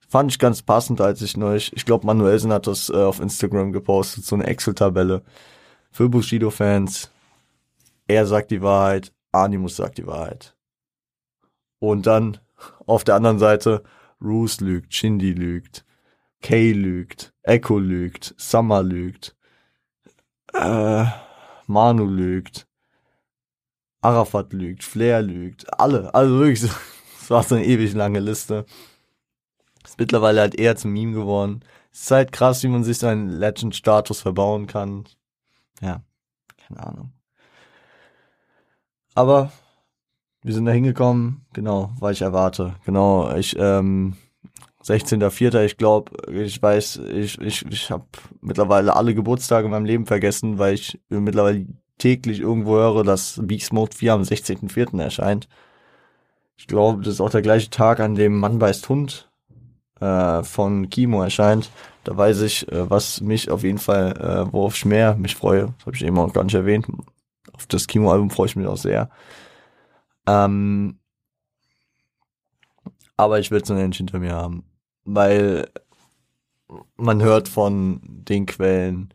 [0.07, 3.71] fand ich ganz passend, als ich neulich, ich glaube Manuelsen hat das äh, auf Instagram
[3.71, 5.23] gepostet, so eine Excel-Tabelle
[5.91, 7.12] für Bushido-Fans.
[8.08, 10.56] Er sagt die Wahrheit, Animus sagt die Wahrheit.
[11.80, 12.38] Und dann
[12.86, 13.84] auf der anderen Seite
[14.21, 15.86] Roos lügt, Shindy lügt,
[16.41, 19.36] Kay lügt, Echo lügt, Summer lügt,
[20.54, 21.06] äh,
[21.67, 22.67] Manu lügt,
[24.02, 26.62] Arafat lügt, Flair lügt, alle, also wirklich,
[27.19, 28.65] das war so eine ewig lange Liste.
[29.84, 31.63] Ist mittlerweile halt eher zum Meme geworden.
[31.91, 35.06] Es ist halt krass, wie man sich seinen Legend-Status verbauen kann.
[35.82, 36.02] Ja,
[36.68, 37.13] keine Ahnung.
[39.15, 39.52] Aber
[40.42, 42.76] wir sind da hingekommen, genau, weil ich erwarte.
[42.86, 44.15] Genau, ich, ähm,
[44.84, 45.65] 16.04.
[45.65, 48.06] Ich glaube, ich weiß, ich, ich, ich habe
[48.42, 51.65] mittlerweile alle Geburtstage in meinem Leben vergessen, weil ich mittlerweile
[51.98, 55.02] täglich irgendwo höre, dass Beast Mode 4 am 16.04.
[55.02, 55.50] erscheint.
[56.58, 59.30] Ich glaube, das ist auch der gleiche Tag, an dem Mann beißt Hund
[60.00, 61.70] äh, von Kimo erscheint.
[62.10, 65.74] Da weiß ich, äh, was mich auf jeden Fall, äh, worauf ich mehr mich freue.
[65.78, 66.88] Das habe ich eben auch gar nicht erwähnt.
[67.54, 69.10] Auf das Kimo-Album freue ich mich auch sehr.
[70.26, 70.98] Ähm,
[73.15, 74.63] aber ich will es noch nicht hinter mir haben
[75.15, 75.69] weil
[76.98, 79.13] man hört von den Quellen,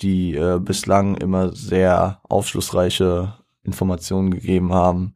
[0.00, 5.14] die äh, bislang immer sehr aufschlussreiche Informationen gegeben haben,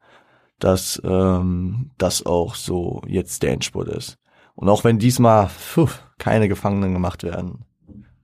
[0.59, 4.19] dass ähm, das auch so jetzt der Endspurt ist.
[4.55, 7.65] Und auch wenn diesmal pfuh, keine Gefangenen gemacht werden,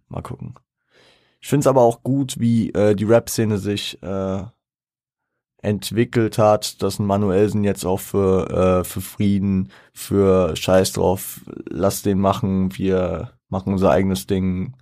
[0.09, 0.55] mal gucken.
[1.41, 4.45] Ich finde es aber auch gut, wie äh, die Rap-Szene sich äh,
[5.63, 12.03] entwickelt hat, dass ein Manuelsen jetzt auch für, äh, für Frieden, für Scheiß drauf, lass
[12.03, 14.77] den machen, wir machen unser eigenes Ding.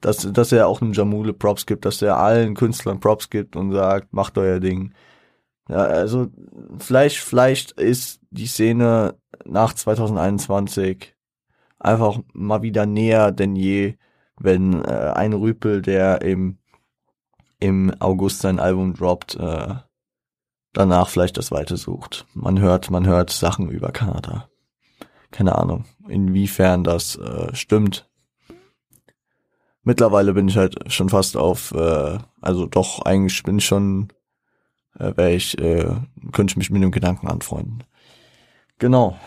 [0.00, 3.72] Dass, dass er auch einem Jamule Props gibt, dass er allen Künstlern Props gibt und
[3.72, 4.94] sagt, macht euer Ding.
[5.68, 6.28] Ja, also
[6.78, 11.16] vielleicht, vielleicht ist die Szene nach 2021
[11.78, 13.96] einfach mal wieder näher denn je,
[14.38, 16.58] wenn äh, ein Rüpel, der im,
[17.58, 19.74] im August sein Album droppt, äh,
[20.72, 22.26] danach vielleicht das Weite sucht.
[22.34, 24.48] Man hört, man hört Sachen über Kanada.
[25.30, 28.08] Keine Ahnung, inwiefern das äh, stimmt.
[29.82, 34.08] Mittlerweile bin ich halt schon fast auf, äh, also doch, eigentlich bin ich schon,
[34.98, 35.96] äh, wäre ich, äh,
[36.32, 37.84] könnte ich mich mit dem Gedanken anfreunden.
[38.78, 39.18] Genau.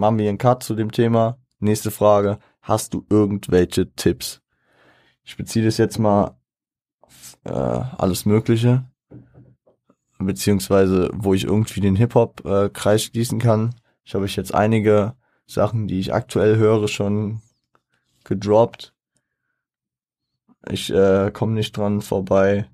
[0.00, 1.36] Machen wir einen Cut zu dem Thema.
[1.58, 2.38] Nächste Frage.
[2.62, 4.40] Hast du irgendwelche Tipps?
[5.24, 6.38] Ich beziehe das jetzt mal
[7.02, 8.86] auf äh, alles Mögliche
[10.18, 13.74] beziehungsweise wo ich irgendwie den Hip-Hop-Kreis äh, schließen kann.
[14.02, 17.42] Ich habe ich jetzt einige Sachen, die ich aktuell höre, schon
[18.24, 18.94] gedroppt.
[20.70, 22.70] Ich äh, komme nicht dran vorbei.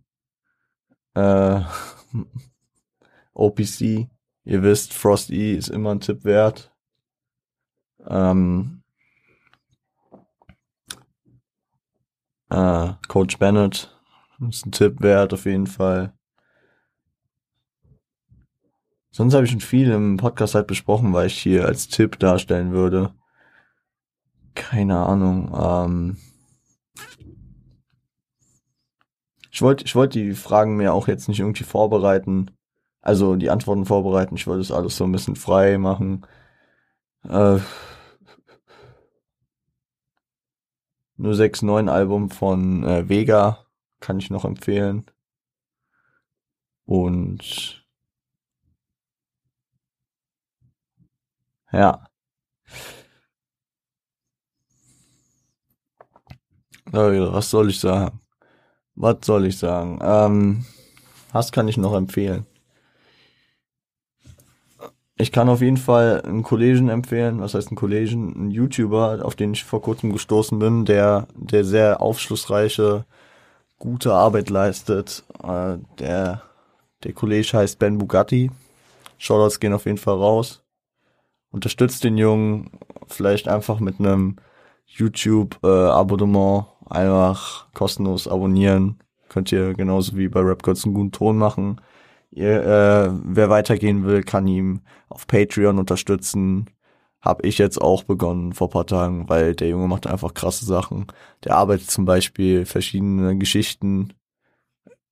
[1.14, 1.62] Äh,
[3.34, 4.08] OPC,
[4.44, 6.72] ihr wisst, Frost E ist immer ein Tipp wert.
[8.08, 8.82] Ähm,
[12.50, 13.96] äh, Coach Bennett
[14.48, 16.12] ist ein Tipp wert auf jeden Fall.
[19.10, 22.72] Sonst habe ich schon viel im Podcast halt besprochen, weil ich hier als Tipp darstellen
[22.72, 23.14] würde.
[24.54, 25.50] Keine Ahnung.
[25.58, 26.16] Ähm
[29.50, 32.50] ich wollte ich wollte die Fragen mir auch jetzt nicht irgendwie vorbereiten.
[33.00, 34.36] Also die Antworten vorbereiten.
[34.36, 36.26] Ich wollte es alles so ein bisschen frei machen.
[37.26, 37.58] Äh
[41.16, 43.66] nur 6-9 Album von äh, Vega
[44.00, 45.06] kann ich noch empfehlen.
[46.84, 47.86] Und
[51.72, 52.08] Ja.
[56.92, 58.20] Was soll ich sagen?
[58.94, 59.98] Was soll ich sagen?
[60.02, 60.66] Ähm,
[61.32, 62.46] was kann ich noch empfehlen?
[65.18, 67.40] Ich kann auf jeden Fall einen Kollegen empfehlen.
[67.40, 68.34] Was heißt ein Kollegen?
[68.36, 73.06] Ein YouTuber, auf den ich vor kurzem gestoßen bin, der, der sehr aufschlussreiche,
[73.78, 75.24] gute Arbeit leistet.
[75.42, 76.42] Äh, der,
[77.04, 78.50] der Kollege heißt Ben Bugatti.
[79.18, 80.62] Shoutouts gehen auf jeden Fall raus
[81.56, 82.70] unterstützt den Jungen
[83.06, 84.36] vielleicht einfach mit einem
[84.86, 89.00] YouTube-Abonnement äh, einfach kostenlos abonnieren.
[89.30, 91.80] Könnt ihr genauso wie bei Rapgods einen guten Ton machen.
[92.36, 96.66] Ihr, äh, wer weitergehen will, kann ihm auf Patreon unterstützen.
[97.22, 101.06] Hab ich jetzt auch begonnen vor paar Tagen, weil der Junge macht einfach krasse Sachen.
[101.44, 104.12] Der arbeitet zum Beispiel verschiedene Geschichten,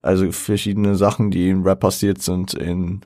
[0.02, 3.00] also verschiedene Sachen, die im Rap passiert sind, in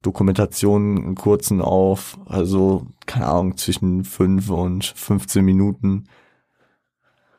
[0.00, 6.06] Dokumentationen in kurzen auf, also keine Ahnung, zwischen fünf und 15 Minuten.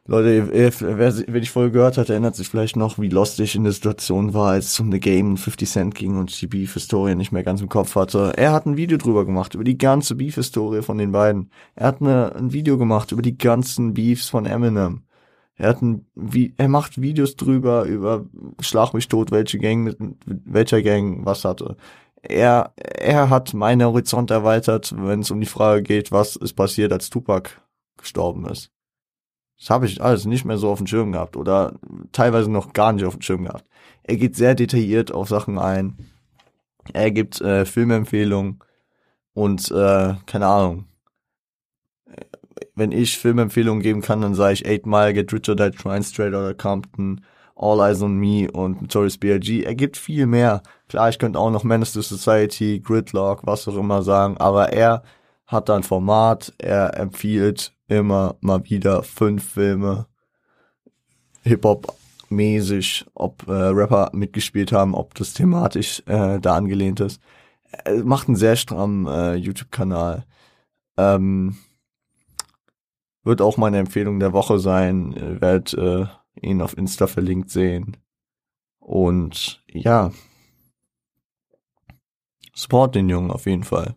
[0.07, 3.63] Leute, wer, wer, die Folge gehört hat, erinnert sich vielleicht noch, wie lost ich in
[3.63, 7.31] der Situation war, als es um The Game 50 Cent ging und die Beef-Historie nicht
[7.31, 8.33] mehr ganz im Kopf hatte.
[8.35, 11.51] Er hat ein Video drüber gemacht, über die ganze Beef-Historie von den beiden.
[11.75, 15.03] Er hat eine, ein Video gemacht über die ganzen Beefs von Eminem.
[15.55, 18.25] Er hat ein, wie, er macht Videos drüber, über
[18.59, 21.77] Schlag mich tot, welche Gang mit, mit welcher Gang was hatte
[22.23, 26.91] er, er hat meinen Horizont erweitert, wenn es um die Frage geht, was ist passiert,
[26.91, 27.49] als Tupac
[27.97, 28.71] gestorben ist.
[29.61, 31.75] Das habe ich alles nicht mehr so auf dem Schirm gehabt oder
[32.11, 33.65] teilweise noch gar nicht auf dem Schirm gehabt.
[34.01, 35.97] Er geht sehr detailliert auf Sachen ein.
[36.93, 38.57] Er gibt äh, Filmempfehlungen
[39.33, 40.85] und äh, keine Ahnung.
[42.73, 46.01] Wenn ich Filmempfehlungen geben kann, dann sage ich Eight Mile, Get Rich or Die Trying
[46.01, 47.21] Straight oder Compton
[47.55, 49.61] All Eyes on Me und Notorious B.I.G.
[49.61, 50.63] Er gibt viel mehr.
[50.89, 55.03] Klar, ich könnte auch noch Menace to Society, Gridlock, was auch immer sagen, aber er
[55.51, 60.07] hat da ein Format, er empfiehlt immer mal wieder fünf Filme,
[61.43, 61.93] Hip-Hop
[62.29, 67.21] mäßig, ob äh, Rapper mitgespielt haben, ob das thematisch äh, da angelehnt ist.
[67.83, 70.25] Er macht einen sehr strammen äh, YouTube-Kanal.
[70.97, 71.57] Ähm,
[73.23, 75.11] wird auch meine Empfehlung der Woche sein.
[75.11, 76.05] Ihr werdet äh,
[76.41, 77.97] ihn auf Insta verlinkt sehen.
[78.79, 80.11] Und ja,
[82.53, 83.95] support den Jungen auf jeden Fall.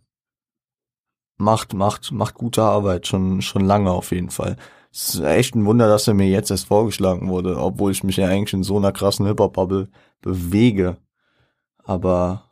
[1.36, 4.56] Macht, macht, macht gute Arbeit, schon, schon lange auf jeden Fall.
[4.92, 8.16] Es ist echt ein Wunder, dass er mir jetzt erst vorgeschlagen wurde, obwohl ich mich
[8.16, 9.88] ja eigentlich in so einer krassen Hip-Hop-Bubble
[10.20, 10.96] bewege.
[11.82, 12.48] Aber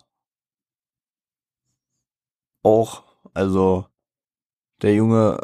[2.62, 3.86] auch, also
[4.82, 5.38] der Junge,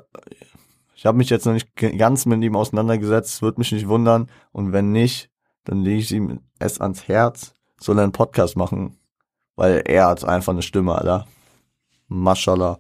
[0.95, 4.29] ich habe mich jetzt noch nicht ganz mit ihm auseinandergesetzt, wird mich nicht wundern.
[4.51, 5.31] Und wenn nicht,
[5.63, 8.99] dann lege ich ihm es ans Herz, soll er einen Podcast machen.
[9.55, 11.27] Weil er hat einfach eine Stimme, Alter.
[12.09, 12.79] Mashallah.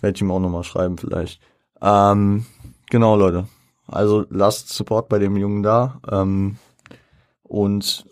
[0.00, 1.40] Werde ich ihm auch nochmal schreiben vielleicht.
[1.80, 2.46] Ähm,
[2.90, 3.46] genau, Leute.
[3.86, 6.00] Also lasst Support bei dem Jungen da.
[6.10, 6.56] Ähm,
[7.42, 8.06] und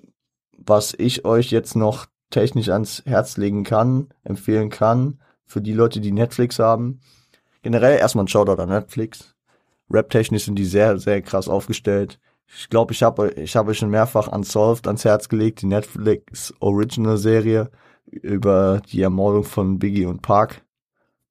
[0.52, 6.00] was ich euch jetzt noch technisch ans Herz legen kann, empfehlen kann, für die Leute,
[6.00, 7.00] die Netflix haben,
[7.62, 9.34] generell erstmal ein Shoutout an Netflix.
[9.90, 12.18] Rap-technisch sind die sehr, sehr krass aufgestellt.
[12.46, 16.52] Ich glaube, ich habe ich hab euch schon mehrfach Unsolved ans Herz gelegt, die Netflix
[16.60, 17.70] Original Serie
[18.06, 20.62] über die Ermordung von Biggie und Park.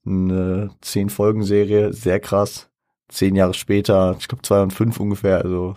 [0.08, 2.70] Eine zehn Folgen Serie, sehr krass.
[3.10, 5.76] Zehn Jahre später, ich glaube zwei und fünf ungefähr, also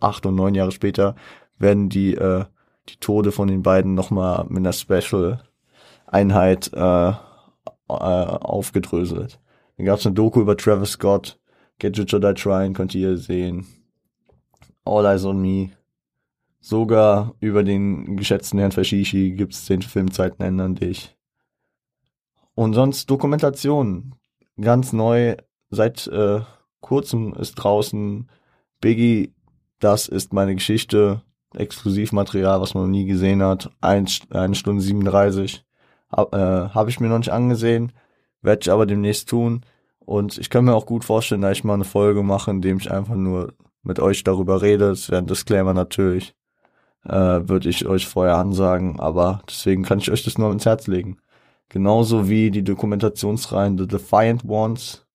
[0.00, 1.14] acht und neun Jahre später,
[1.58, 2.44] werden die äh,
[2.88, 5.42] die Tode von den beiden nochmal mit einer Special
[6.06, 7.12] Einheit äh, äh,
[7.88, 9.40] aufgedröselt.
[9.76, 11.38] Dann gab es eine Doku über Travis Scott.
[11.78, 13.66] Get Rich or Die Trying könnt ihr sehen.
[14.84, 15.70] All Eyes on Me.
[16.60, 21.17] Sogar über den geschätzten Herrn Fashishi gibt's den Film Zeiten ändern dich.
[22.58, 24.16] Und sonst Dokumentationen.
[24.60, 25.36] Ganz neu.
[25.70, 26.40] Seit äh,
[26.80, 28.28] kurzem ist draußen
[28.80, 29.32] Biggie,
[29.78, 31.22] das ist meine Geschichte.
[31.54, 33.70] Exklusivmaterial, was man noch nie gesehen hat.
[33.80, 35.64] Ein, eine Stunde 37.
[36.10, 37.92] Hab, äh, hab ich mir noch nicht angesehen.
[38.42, 39.64] Werde ich aber demnächst tun.
[40.00, 42.78] Und ich kann mir auch gut vorstellen, dass ich mal eine Folge mache, in dem
[42.78, 44.88] ich einfach nur mit euch darüber rede.
[44.88, 46.34] Das wäre ein Disclaimer natürlich.
[47.04, 50.88] Äh, Würde ich euch vorher ansagen, aber deswegen kann ich euch das nur ins Herz
[50.88, 51.18] legen.
[51.68, 55.06] Genauso wie die Dokumentationsreihen The Defiant Ones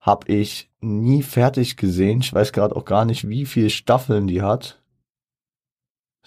[0.00, 2.20] habe ich nie fertig gesehen.
[2.20, 4.82] Ich weiß gerade auch gar nicht, wie viele Staffeln die hat.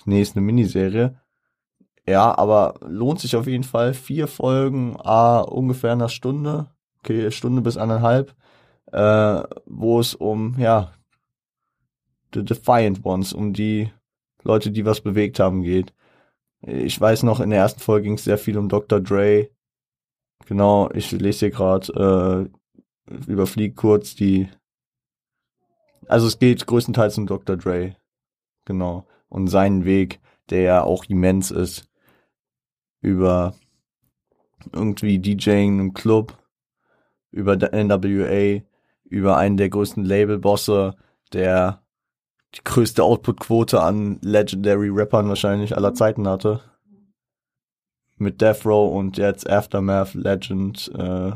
[0.05, 1.19] Nee, ist eine Miniserie.
[2.05, 3.93] Ja, aber lohnt sich auf jeden Fall.
[3.93, 6.67] Vier Folgen, ah, ungefähr eine Stunde.
[6.99, 8.35] Okay, Stunde bis anderthalb.
[8.91, 10.93] Äh, wo es um, ja,
[12.33, 13.91] The Defiant Ones, um die
[14.43, 15.93] Leute, die was bewegt haben, geht.
[16.65, 19.02] Ich weiß noch, in der ersten Folge ging es sehr viel um Dr.
[19.02, 19.49] Dre.
[20.45, 22.49] Genau, ich lese hier gerade,
[23.08, 24.49] äh, überfliege kurz die.
[26.08, 27.58] Also es geht größtenteils um Dr.
[27.58, 27.97] Dre.
[28.65, 29.06] Genau.
[29.28, 31.89] Und seinen Weg, der ja auch immens ist
[33.02, 33.54] über
[34.71, 36.38] irgendwie DJing im Club,
[37.32, 38.62] über NWA,
[39.04, 40.95] über einen der größten Labelbosse,
[41.34, 41.83] der
[42.55, 46.61] die größte Output-Quote an Legendary Rappern wahrscheinlich aller Zeiten hatte.
[48.17, 51.31] Mit Death Row und jetzt Aftermath Legend äh,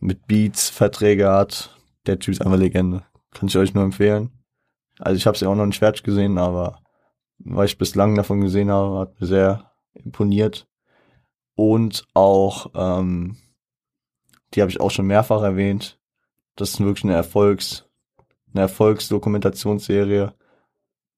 [0.00, 1.76] mit Beats Verträge hat.
[2.06, 3.04] Der Typ ist einfach Legende.
[3.32, 4.30] Kann ich euch nur empfehlen.
[4.98, 6.80] Also ich habe es ja auch noch nicht fertig gesehen, aber
[7.38, 10.66] was ich bislang davon gesehen habe, hat mir sehr imponiert.
[11.54, 13.36] Und auch, ähm,
[14.54, 15.98] die habe ich auch schon mehrfach erwähnt.
[16.56, 17.85] Das ist wirklich eine Erfolgs,
[18.56, 20.34] eine Erfolgsdokumentationsserie,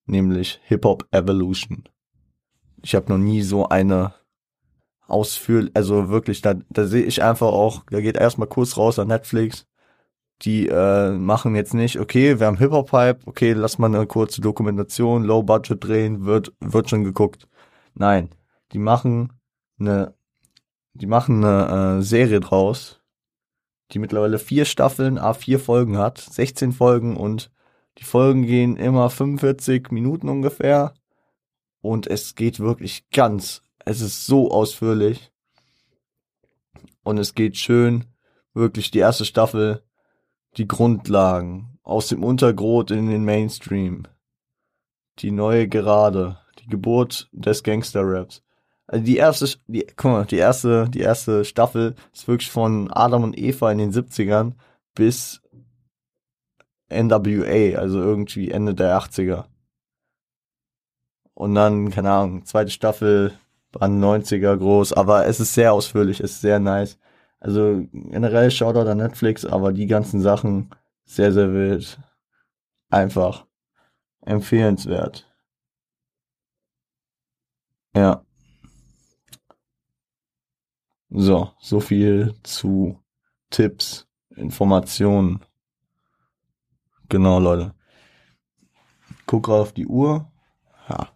[0.07, 1.85] nämlich Hip Hop Evolution.
[2.83, 4.15] Ich habe noch nie so eine
[5.07, 9.09] ausführlich, also wirklich, da, da sehe ich einfach auch, da geht erstmal kurz raus an
[9.09, 9.67] Netflix.
[10.43, 15.25] Die äh, machen jetzt nicht, okay, wir haben Hip-Hop-Hype, okay, lass mal eine kurze Dokumentation,
[15.25, 17.49] Low Budget drehen, wird, wird schon geguckt.
[17.95, 18.31] Nein,
[18.73, 19.33] die machen
[19.81, 20.15] eine,
[20.95, 22.98] die machen eine äh, Serie draus,
[23.93, 27.51] die mittlerweile vier Staffeln, a vier Folgen hat, 16 Folgen und
[27.99, 30.95] die Folgen gehen immer 45 Minuten ungefähr.
[31.81, 35.33] Und es geht wirklich ganz, es ist so ausführlich.
[37.03, 38.05] Und es geht schön,
[38.55, 39.83] wirklich die erste Staffel,
[40.57, 44.05] die Grundlagen aus dem Untergrund in den Mainstream,
[45.21, 48.43] die neue Gerade, die Geburt des Gangster-Raps,
[48.89, 53.23] also die erste, die, guck mal, die erste, die erste Staffel ist wirklich von Adam
[53.23, 54.55] und Eva in den 70ern
[54.95, 55.43] bis
[56.91, 59.45] NWA, also irgendwie Ende der 80er.
[61.35, 63.39] Und dann, keine Ahnung, zweite Staffel,
[63.73, 66.99] Brand 90er groß, aber es ist sehr ausführlich, es ist sehr nice.
[67.41, 70.71] Also generell Shoutout an Netflix, aber die ganzen Sachen
[71.05, 71.99] sehr, sehr wild.
[72.91, 73.47] Einfach
[74.23, 75.27] empfehlenswert.
[77.95, 78.25] Ja.
[81.11, 82.99] So, so viel zu
[83.51, 84.07] Tipps,
[84.37, 85.45] Informationen.
[87.09, 87.75] Genau, Leute.
[89.27, 90.31] Guck gerade auf die Uhr.
[90.89, 91.09] Ja.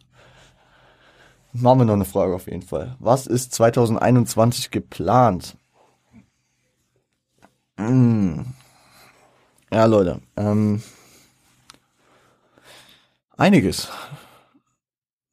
[1.53, 2.97] Machen wir noch eine Frage auf jeden Fall.
[2.99, 5.59] Was ist 2021 geplant?
[7.77, 8.47] Hm.
[9.71, 10.23] Ja, Leute.
[10.37, 10.83] Ähm,
[13.37, 13.91] einiges.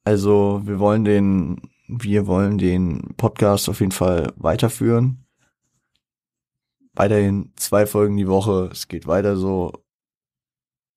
[0.04, 5.24] Also, wir wollen den, wir wollen den Podcast auf jeden Fall weiterführen.
[6.94, 8.68] Weiterhin zwei Folgen die Woche.
[8.72, 9.72] Es geht weiter so.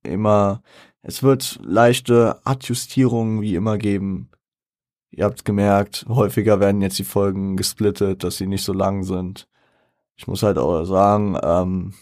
[0.03, 0.61] Immer,
[1.01, 4.29] es wird leichte Adjustierungen wie immer geben.
[5.11, 9.47] Ihr habt gemerkt, häufiger werden jetzt die Folgen gesplittet, dass sie nicht so lang sind.
[10.15, 11.93] Ich muss halt auch sagen, ähm,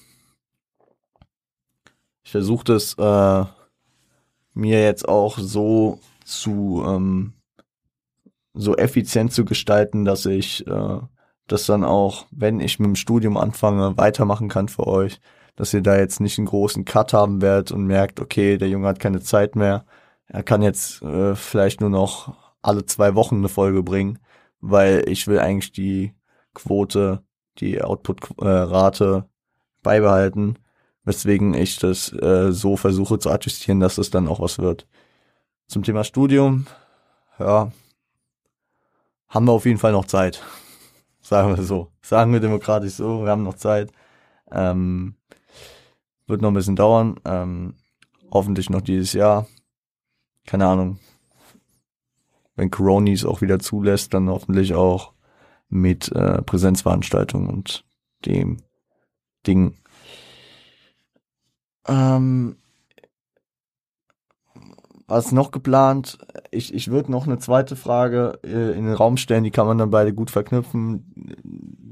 [2.24, 3.46] ich versuche das äh,
[4.54, 7.34] mir jetzt auch so zu ähm,
[8.54, 10.99] so effizient zu gestalten, dass ich äh,
[11.47, 15.20] das dann auch, wenn ich mit dem Studium anfange, weitermachen kann für euch,
[15.56, 18.88] dass ihr da jetzt nicht einen großen Cut haben werdet und merkt, okay, der Junge
[18.88, 19.86] hat keine Zeit mehr,
[20.28, 24.20] er kann jetzt äh, vielleicht nur noch alle zwei Wochen eine Folge bringen,
[24.62, 26.14] weil ich will eigentlich die
[26.54, 27.24] Quote,
[27.60, 29.26] die Output-Rate
[29.84, 30.58] beibehalten,
[31.04, 34.88] weswegen ich das äh, so versuche zu adjustieren, dass es dann auch was wird.
[35.68, 36.68] Zum Thema Studium,
[37.39, 37.72] ja,
[39.32, 40.44] haben wir auf jeden Fall noch Zeit.
[41.22, 41.92] Sagen wir so.
[42.02, 43.92] Sagen wir demokratisch so, wir haben noch Zeit.
[44.52, 45.16] Ähm,
[46.28, 47.20] wird noch ein bisschen dauern.
[47.26, 47.76] Ähm,
[48.30, 49.48] hoffentlich noch dieses Jahr.
[50.46, 51.00] Keine Ahnung.
[52.56, 55.14] Wenn Coronis auch wieder zulässt, dann hoffentlich auch
[55.70, 57.86] mit äh, Präsenzveranstaltungen und
[58.26, 58.58] dem
[59.48, 59.78] Ding.
[61.88, 62.58] Ähm,
[65.12, 66.18] was noch geplant?
[66.51, 69.78] Ich, ich würde noch eine zweite Frage äh, in den Raum stellen, die kann man
[69.78, 71.14] dann beide gut verknüpfen,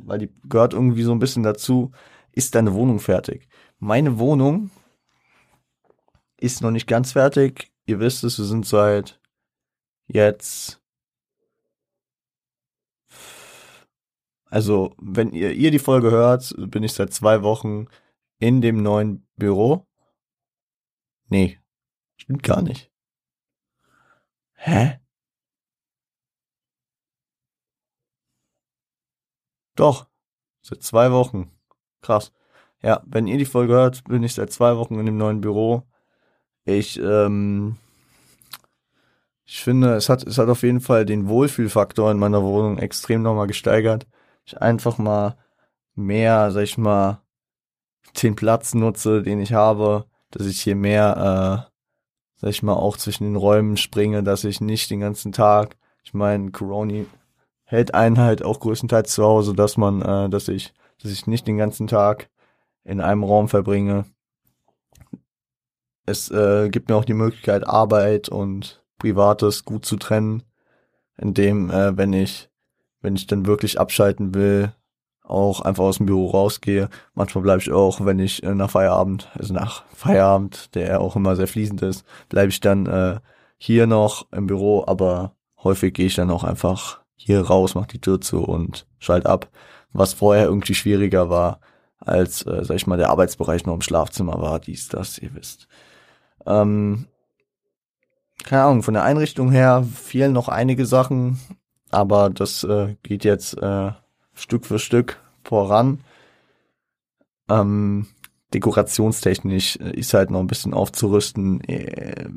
[0.05, 1.91] weil die gehört irgendwie so ein bisschen dazu.
[2.31, 3.47] Ist deine Wohnung fertig?
[3.79, 4.71] Meine Wohnung
[6.39, 7.71] ist noch nicht ganz fertig.
[7.85, 9.19] Ihr wisst es, wir sind seit
[10.07, 10.81] jetzt.
[14.45, 17.87] Also, wenn ihr, ihr die Folge hört, bin ich seit zwei Wochen
[18.39, 19.85] in dem neuen Büro.
[21.27, 21.59] Nee,
[22.17, 22.88] stimmt gar nicht.
[24.59, 24.99] Hä?
[29.75, 30.07] Doch.
[30.61, 31.51] Seit zwei Wochen.
[32.01, 32.31] Krass.
[32.81, 35.83] Ja, wenn ihr die Folge hört, bin ich seit zwei Wochen in dem neuen Büro.
[36.65, 37.77] Ich, ähm,
[39.45, 43.21] ich finde, es hat, es hat auf jeden Fall den Wohlfühlfaktor in meiner Wohnung extrem
[43.23, 44.07] nochmal gesteigert.
[44.45, 45.37] Ich einfach mal
[45.95, 47.21] mehr, sag ich mal,
[48.21, 51.68] den Platz nutze, den ich habe, dass ich hier mehr, äh,
[52.41, 56.13] sag ich mal, auch zwischen den Räumen springe, dass ich nicht den ganzen Tag, ich
[56.13, 57.05] meine, Coroni
[57.65, 61.47] hält einen halt auch größtenteils zu Hause, dass man, äh, dass ich, dass ich nicht
[61.47, 62.29] den ganzen Tag
[62.83, 64.05] in einem Raum verbringe.
[66.05, 70.43] Es äh, gibt mir auch die Möglichkeit, Arbeit und Privates gut zu trennen,
[71.17, 72.49] indem, äh, wenn ich,
[73.01, 74.73] wenn ich dann wirklich abschalten will,
[75.29, 76.89] auch einfach aus dem Büro rausgehe.
[77.13, 81.35] Manchmal bleibe ich auch, wenn ich äh, nach Feierabend, also nach Feierabend, der auch immer
[81.35, 83.19] sehr fließend ist, bleibe ich dann äh,
[83.57, 88.01] hier noch im Büro, aber häufig gehe ich dann auch einfach hier raus, mach die
[88.01, 89.49] Tür zu und schalt ab,
[89.91, 91.59] was vorher irgendwie schwieriger war,
[91.99, 95.67] als, äh, sag ich mal, der Arbeitsbereich nur im Schlafzimmer war, dies, das, ihr wisst.
[96.45, 97.07] Ähm,
[98.43, 101.39] keine Ahnung, von der Einrichtung her fehlen noch einige Sachen,
[101.91, 103.91] aber das äh, geht jetzt äh,
[104.41, 105.99] Stück für Stück voran.
[107.49, 108.07] Ähm,
[108.53, 111.61] dekorationstechnisch ist halt noch ein bisschen aufzurüsten.
[111.65, 112.29] Äh,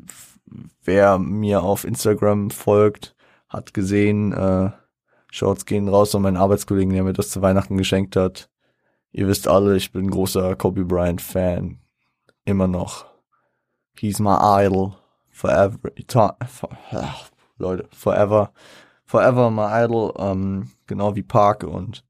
[0.83, 3.15] wer mir auf Instagram folgt,
[3.49, 4.71] hat gesehen, äh,
[5.31, 8.49] Shorts gehen raus an meinen Arbeitskollegen, der mir das zu Weihnachten geschenkt hat.
[9.11, 11.79] Ihr wisst alle, ich bin großer Kobe Bryant Fan.
[12.45, 13.05] Immer noch.
[13.97, 14.95] He's my idol.
[15.29, 15.77] Forever.
[16.47, 16.77] For,
[17.57, 18.51] Leute, forever.
[19.13, 20.11] Forever my idol.
[20.17, 22.03] Ähm, genau wie Park und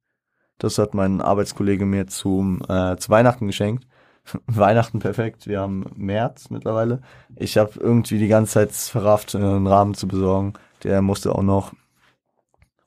[0.57, 3.85] das hat mein Arbeitskollege mir zum äh, zu Weihnachten geschenkt.
[4.47, 5.45] Weihnachten perfekt.
[5.45, 7.01] Wir haben März mittlerweile.
[7.35, 10.53] Ich habe irgendwie die ganze Zeit verrafft, einen Rahmen zu besorgen.
[10.85, 11.73] Der musste auch noch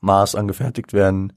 [0.01, 1.35] Maß angefertigt werden.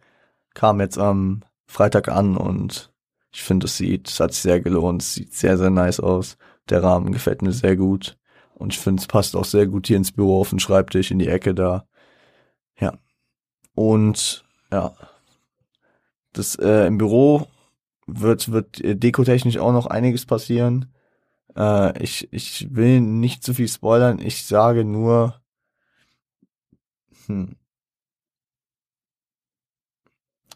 [0.54, 2.94] Kam jetzt am Freitag an und
[3.34, 5.02] ich finde, es sieht, es hat sich sehr gelohnt.
[5.02, 6.38] Es sieht sehr, sehr nice aus.
[6.70, 8.18] Der Rahmen gefällt mir sehr gut.
[8.54, 11.20] Und ich finde, es passt auch sehr gut hier ins Büro auf den Schreibtisch, in
[11.20, 11.84] die Ecke da.
[12.80, 12.98] Ja.
[13.76, 14.94] Und ja,
[16.34, 17.48] das äh, im Büro
[18.08, 20.94] wird, wird äh, dekotechnisch auch noch einiges passieren.
[21.56, 25.42] Äh, ich, ich will nicht zu viel spoilern, ich sage nur,
[27.28, 27.56] hm,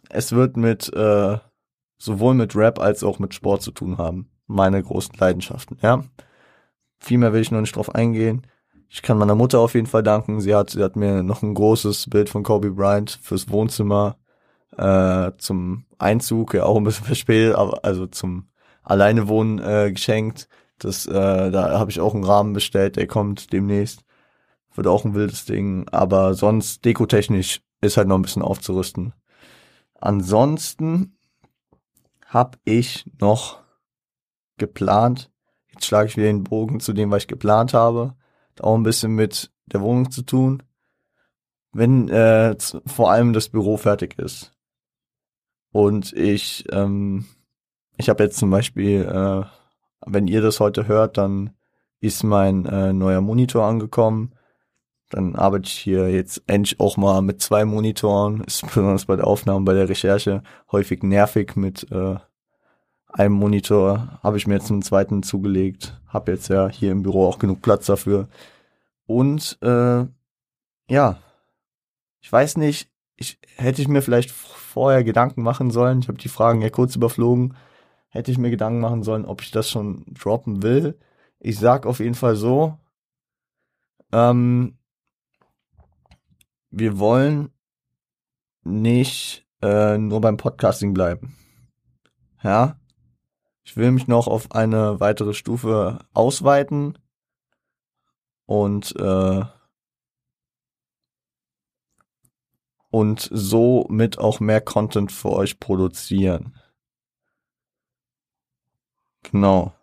[0.10, 1.38] es wird mit äh,
[1.98, 4.30] sowohl mit Rap als auch mit Sport zu tun haben.
[4.48, 6.04] Meine großen Leidenschaften, ja.
[7.00, 8.46] Viel mehr will ich noch nicht drauf eingehen.
[8.94, 10.40] Ich kann meiner Mutter auf jeden Fall danken.
[10.40, 14.18] Sie hat, sie hat mir noch ein großes Bild von Kobe Bryant fürs Wohnzimmer
[14.78, 18.50] äh, zum Einzug, ja auch ein bisschen verspätet, aber also zum
[18.84, 20.48] Alleinewohnen äh, geschenkt.
[20.78, 24.04] Das, äh, da habe ich auch einen Rahmen bestellt, der kommt demnächst.
[24.76, 25.88] Wird auch ein wildes Ding.
[25.90, 29.14] Aber sonst dekotechnisch ist halt noch ein bisschen aufzurüsten.
[29.96, 31.18] Ansonsten
[32.28, 33.64] habe ich noch
[34.58, 35.32] geplant.
[35.72, 38.14] Jetzt schlage ich wieder den Bogen zu dem, was ich geplant habe.
[38.56, 40.64] Hat auch ein bisschen mit der Wohnung zu tun.
[41.72, 44.54] Wenn äh, vor allem das Büro fertig ist.
[45.72, 47.26] Und ich, ähm,
[47.98, 49.44] ich habe jetzt zum Beispiel, äh,
[50.06, 51.52] wenn ihr das heute hört, dann
[52.00, 54.36] ist mein äh, neuer Monitor angekommen.
[55.10, 58.42] Dann arbeite ich hier jetzt endlich auch mal mit zwei Monitoren.
[58.42, 62.18] Ist besonders bei der Aufnahme, bei der Recherche häufig nervig mit äh,
[63.14, 64.20] einem Monitor.
[64.22, 66.00] Habe ich mir jetzt einen zweiten zugelegt.
[66.08, 68.28] Habe jetzt ja hier im Büro auch genug Platz dafür.
[69.06, 70.06] Und äh,
[70.90, 71.18] ja,
[72.20, 76.00] ich weiß nicht, ich hätte ich mir vielleicht vorher Gedanken machen sollen.
[76.00, 77.56] Ich habe die Fragen ja kurz überflogen.
[78.10, 81.00] Hätte ich mir Gedanken machen sollen, ob ich das schon droppen will.
[81.40, 82.78] Ich sag auf jeden Fall so,
[84.12, 84.78] ähm,
[86.70, 87.50] wir wollen
[88.64, 91.36] nicht äh, nur beim Podcasting bleiben.
[92.44, 92.78] Ja,
[93.64, 96.98] ich will mich noch auf eine weitere Stufe ausweiten
[98.46, 99.44] und äh,
[102.90, 106.56] und so mit auch mehr Content für euch produzieren.
[109.24, 109.74] Genau.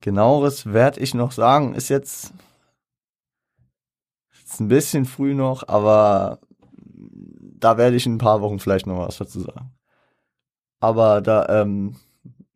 [0.00, 2.32] Genaueres werde ich noch sagen, ist jetzt,
[4.44, 6.38] ist ein bisschen früh noch, aber
[7.60, 9.72] da werde ich in ein paar Wochen vielleicht noch was dazu sagen.
[10.78, 11.96] Aber da, ähm,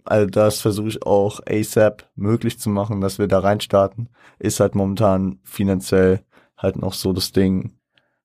[0.05, 4.09] also das versuche ich auch ASAP möglich zu machen, dass wir da reinstarten.
[4.39, 6.25] Ist halt momentan finanziell
[6.57, 7.79] halt noch so das Ding,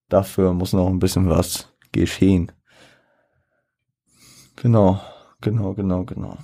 [0.10, 2.52] Dafür muss noch ein bisschen was geschehen.
[4.56, 5.00] Genau,
[5.40, 6.38] genau, genau, genau.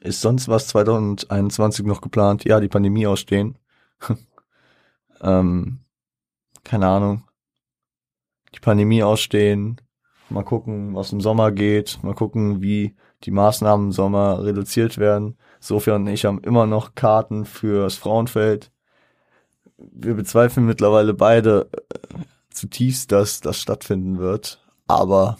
[0.00, 2.44] Ist sonst was 2021 noch geplant?
[2.44, 3.58] Ja, die Pandemie ausstehen.
[5.22, 5.80] ähm,
[6.62, 7.24] keine Ahnung.
[8.54, 9.80] Die Pandemie ausstehen.
[10.30, 11.98] Mal gucken, was im Sommer geht.
[12.02, 12.94] Mal gucken, wie
[13.24, 15.36] die Maßnahmen im Sommer reduziert werden.
[15.60, 18.70] Sofia und ich haben immer noch Karten fürs Frauenfeld
[19.76, 22.18] wir bezweifeln mittlerweile beide äh,
[22.50, 24.64] zutiefst, dass das stattfinden wird.
[24.86, 25.38] Aber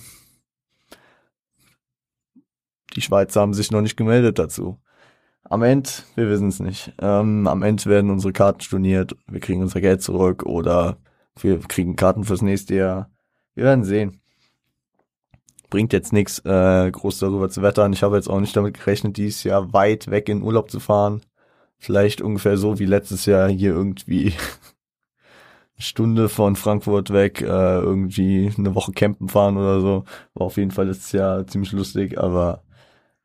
[2.95, 4.81] die Schweizer haben sich noch nicht gemeldet dazu.
[5.45, 6.93] Am Ende, wir wissen es nicht.
[6.99, 10.97] Ähm, am Ende werden unsere Karten storniert, wir kriegen unser Geld zurück oder
[11.39, 13.11] wir kriegen Karten fürs nächste Jahr.
[13.55, 14.21] Wir werden sehen.
[15.75, 17.93] Bringt jetzt nichts, äh, groß darüber zu wettern.
[17.93, 21.23] Ich habe jetzt auch nicht damit gerechnet, dieses Jahr weit weg in Urlaub zu fahren.
[21.79, 24.27] Vielleicht ungefähr so wie letztes Jahr hier irgendwie
[25.75, 27.47] eine Stunde von Frankfurt weg, äh,
[27.81, 30.05] irgendwie eine Woche campen fahren oder so.
[30.35, 32.63] War auf jeden Fall letztes Jahr ziemlich lustig, aber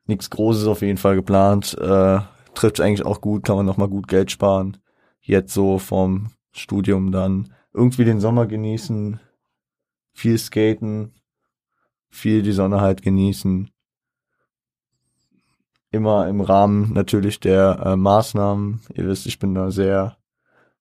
[0.06, 1.78] nichts Großes auf jeden Fall geplant.
[1.78, 2.18] Äh,
[2.54, 4.76] trifft eigentlich auch gut, kann man nochmal gut Geld sparen.
[5.20, 9.20] Jetzt so vom Studium dann irgendwie den Sommer genießen,
[10.14, 11.14] viel skaten,
[12.10, 13.70] viel die Sonne halt genießen
[15.90, 18.80] immer im Rahmen natürlich der äh, Maßnahmen.
[18.94, 20.16] Ihr wisst, ich bin da sehr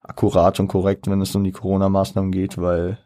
[0.01, 2.99] akkurat und korrekt, wenn es um die Corona-Maßnahmen geht, weil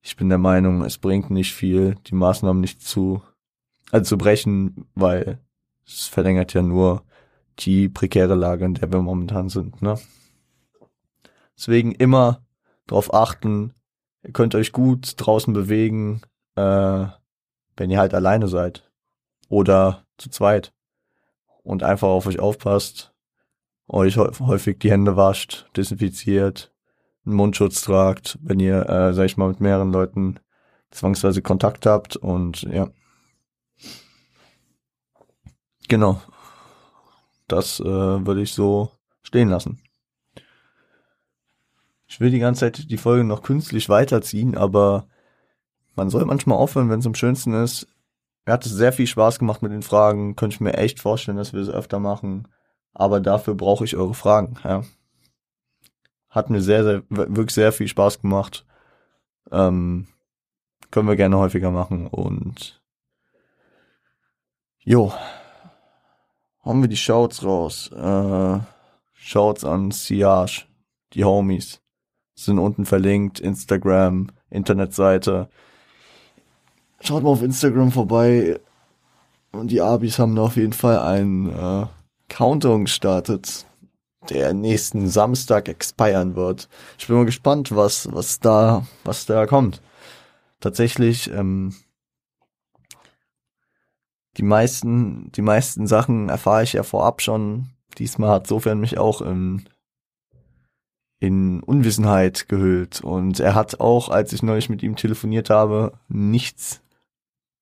[0.00, 3.22] ich bin der Meinung, es bringt nicht viel, die Maßnahmen nicht zu,
[3.90, 5.38] also zu brechen, weil
[5.86, 7.02] es verlängert ja nur
[7.60, 9.82] die prekäre Lage, in der wir momentan sind.
[9.82, 9.98] Ne?
[11.56, 12.42] Deswegen immer
[12.86, 13.74] darauf achten,
[14.22, 16.22] ihr könnt euch gut draußen bewegen,
[16.54, 17.06] äh,
[17.78, 18.90] wenn ihr halt alleine seid
[19.48, 20.72] oder zu zweit
[21.62, 23.14] und einfach auf euch aufpasst,
[23.86, 26.72] euch häufig die Hände wascht, desinfiziert,
[27.24, 30.40] einen Mundschutz tragt, wenn ihr, äh, sag ich mal, mit mehreren Leuten
[30.90, 32.90] zwangsweise Kontakt habt und ja.
[35.88, 36.20] Genau.
[37.46, 38.90] Das äh, würde ich so
[39.22, 39.80] stehen lassen.
[42.06, 45.08] Ich will die ganze Zeit die Folge noch künstlich weiterziehen, aber
[45.98, 47.88] man soll manchmal aufhören, wenn es am schönsten ist.
[48.46, 50.36] Mir hat es sehr viel Spaß gemacht mit den Fragen.
[50.36, 52.48] Könnte ich mir echt vorstellen, dass wir es öfter machen.
[52.94, 54.56] aber dafür brauche ich eure Fragen.
[54.64, 54.82] Ja.
[56.30, 58.64] Hat mir sehr, sehr, wirklich sehr viel Spaß gemacht.
[59.52, 60.08] Ähm,
[60.90, 62.82] können wir gerne häufiger machen und
[64.78, 65.12] jo,
[66.60, 67.90] haben wir die Shouts raus.
[67.92, 68.60] Äh,
[69.12, 70.66] Shouts an Siage,
[71.12, 71.82] die Homies
[72.34, 75.48] sind unten verlinkt, Instagram, Internetseite.
[77.00, 78.60] Schaut mal auf Instagram vorbei.
[79.52, 81.86] Und die Abis haben auf jeden Fall einen äh,
[82.28, 83.66] Countdown gestartet,
[84.28, 86.68] der nächsten Samstag expiren wird.
[86.98, 89.80] Ich bin mal gespannt, was, was da, was da kommt.
[90.60, 91.74] Tatsächlich, ähm,
[94.36, 97.70] die meisten, die meisten Sachen erfahre ich ja vorab schon.
[97.96, 99.64] Diesmal hat sofern mich auch in,
[101.20, 103.00] in Unwissenheit gehüllt.
[103.00, 106.82] Und er hat auch, als ich neulich mit ihm telefoniert habe, nichts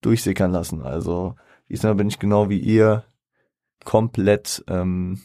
[0.01, 0.82] durchsickern lassen.
[0.82, 1.34] Also
[1.68, 3.05] diesmal bin ich genau wie ihr
[3.84, 5.20] komplett ähm,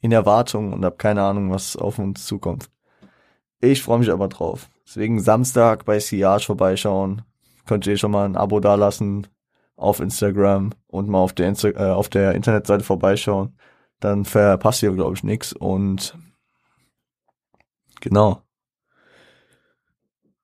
[0.00, 2.70] in Erwartung und habe keine Ahnung, was auf uns zukommt.
[3.60, 4.68] Ich freue mich aber drauf.
[4.86, 7.22] Deswegen Samstag bei Siage vorbeischauen.
[7.66, 9.26] Könnt ihr schon mal ein Abo dalassen
[9.76, 13.56] auf Instagram und mal auf der, Insta äh, auf der Internetseite vorbeischauen.
[14.00, 15.52] Dann verpasst ihr, glaube ich, nichts.
[15.52, 16.16] Und
[18.00, 18.42] genau.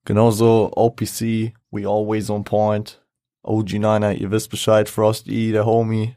[0.04, 3.00] Genauso OPC, we always on point.
[3.44, 6.14] OG9er, ihr wisst Bescheid, Frosty, der Homie.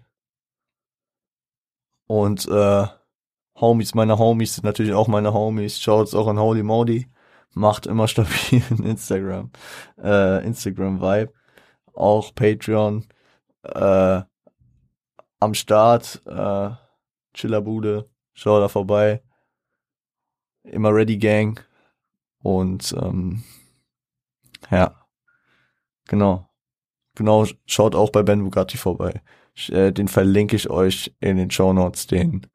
[2.06, 2.86] Und äh,
[3.60, 5.80] Homies, meine Homies sind natürlich auch meine Homies.
[5.80, 7.08] Schaut's auch an Holy Modi.
[7.54, 9.50] Macht immer stabilen Instagram,
[10.04, 11.34] äh, Instagram-Vibe.
[11.94, 13.08] Auch Patreon
[13.64, 14.22] äh,
[15.40, 16.22] am Start.
[16.28, 16.72] Äh,
[17.34, 18.10] Chillerbude.
[18.34, 19.24] Schau da vorbei.
[20.64, 21.66] Immer Ready Gang.
[22.44, 23.44] Und ähm,
[24.70, 25.05] ja,
[26.08, 26.50] genau.
[27.16, 29.22] Genau, schaut auch bei Ben Bugatti vorbei.
[29.70, 32.46] Äh, den verlinke ich euch in den Show Notes, den,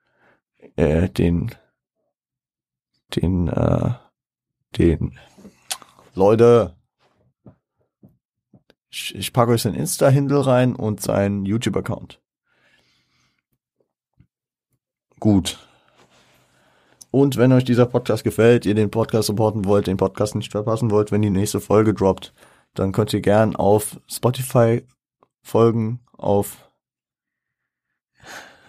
[0.76, 1.55] äh, den,
[3.16, 3.92] den, äh,
[4.76, 5.18] den,
[6.14, 6.76] Leute,
[8.90, 12.20] ich, ich packe euch sein Insta-Handle rein und seinen YouTube-Account.
[15.20, 15.59] Gut.
[17.11, 20.90] Und wenn euch dieser Podcast gefällt, ihr den Podcast supporten wollt, den Podcast nicht verpassen
[20.90, 22.32] wollt, wenn die nächste Folge droppt,
[22.75, 24.87] dann könnt ihr gern auf Spotify
[25.43, 26.71] folgen, auf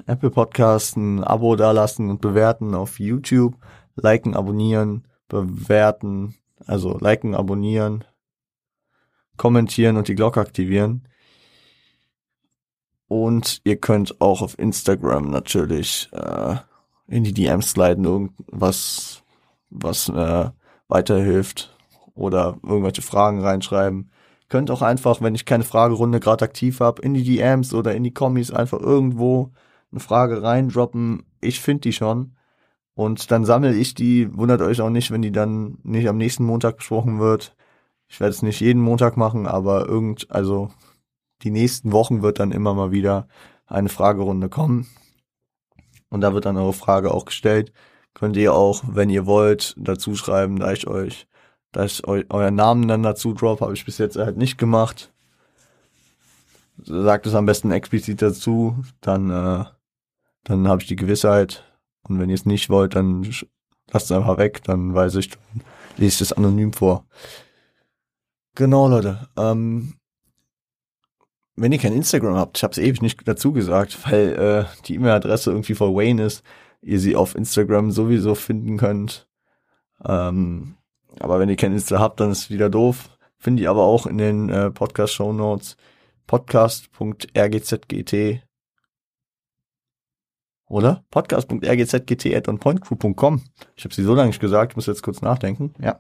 [0.08, 3.56] Apple Podcasts ein Abo dalassen und bewerten auf YouTube,
[3.96, 6.36] liken, abonnieren, bewerten,
[6.66, 8.04] also liken, abonnieren,
[9.38, 11.08] kommentieren und die Glocke aktivieren.
[13.08, 16.56] Und ihr könnt auch auf Instagram natürlich äh,
[17.08, 19.24] in die DMs sliden, irgendwas,
[19.70, 20.50] was äh,
[20.88, 21.78] weiterhilft
[22.14, 24.12] oder irgendwelche Fragen reinschreiben.
[24.50, 28.04] Könnt auch einfach, wenn ich keine Fragerunde gerade aktiv habe, in die DMs oder in
[28.04, 29.52] die Kommis einfach irgendwo
[29.92, 31.24] eine Frage reindroppen.
[31.40, 32.36] Ich finde die schon.
[32.94, 34.36] Und dann sammle ich die.
[34.38, 37.56] Wundert euch auch nicht, wenn die dann nicht am nächsten Montag besprochen wird.
[38.08, 40.70] Ich werde es nicht jeden Montag machen, aber irgend, also
[41.44, 43.28] die nächsten Wochen wird dann immer mal wieder
[43.66, 44.88] eine Fragerunde kommen.
[46.10, 47.72] Und da wird dann eure Frage auch gestellt.
[48.14, 51.28] Könnt ihr auch, wenn ihr wollt, dazu schreiben, da ich euch,
[51.72, 55.12] da ich eu euren Namen dann dazu drop, habe ich bis jetzt halt nicht gemacht.
[56.84, 59.66] Sagt es am besten explizit dazu, dann äh,
[60.44, 61.64] dann habe ich die Gewissheit.
[62.04, 63.24] Und wenn ihr es nicht wollt, dann
[63.92, 65.64] lasst es einfach weg, dann weiß ich, dann
[65.98, 67.06] lese ich es anonym vor.
[68.56, 69.30] Genau, Leute.
[69.38, 69.96] Ähm,
[71.56, 74.96] wenn ihr kein Instagram habt, ich habe es ewig nicht dazu gesagt, weil äh, die
[74.96, 76.44] E-Mail-Adresse irgendwie vor Wayne ist,
[76.82, 79.28] ihr sie auf Instagram sowieso finden könnt.
[80.04, 80.76] Ähm,
[81.20, 83.10] aber wenn ihr kein Insta habt, dann ist es wieder doof.
[83.38, 85.78] Finde ich aber auch in den äh, Podcast-Show Notes
[86.28, 88.44] podcast.rgzgt
[90.72, 91.04] oder?
[91.12, 93.44] Podcast.rgzgt.onpointcrew.com.
[93.76, 95.74] Ich habe sie so lange nicht gesagt, muss jetzt kurz nachdenken.
[95.82, 96.00] Ja.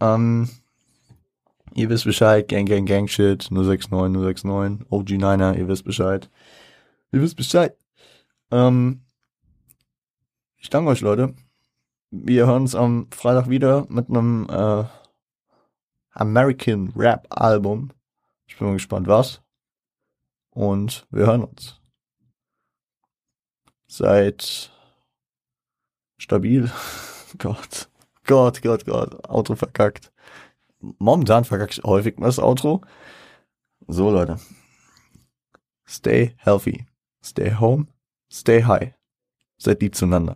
[0.00, 0.50] Ähm,
[1.74, 6.28] ihr wisst Bescheid, Gang, Gang, Gang, Shit, 069, 069, OG9er, ihr wisst Bescheid.
[7.12, 7.74] Ihr wisst Bescheid.
[8.50, 9.00] Ähm,
[10.58, 11.32] ich danke euch, Leute.
[12.12, 14.84] Wir hören uns am Freitag wieder mit einem äh,
[16.12, 17.90] American Rap Album.
[18.46, 19.42] Ich bin mal gespannt, was.
[20.50, 21.82] Und wir hören uns
[23.92, 24.70] seid
[26.16, 26.70] stabil.
[27.38, 27.88] Gott,
[28.24, 30.12] Gott, Gott, Gott, Auto verkackt.
[30.98, 32.80] Momentan verkackt ich häufig mal das Auto.
[33.86, 34.38] So, Leute.
[35.86, 36.86] Stay healthy.
[37.22, 37.86] Stay home.
[38.30, 38.94] Stay high.
[39.58, 40.30] Seid lieb zueinander.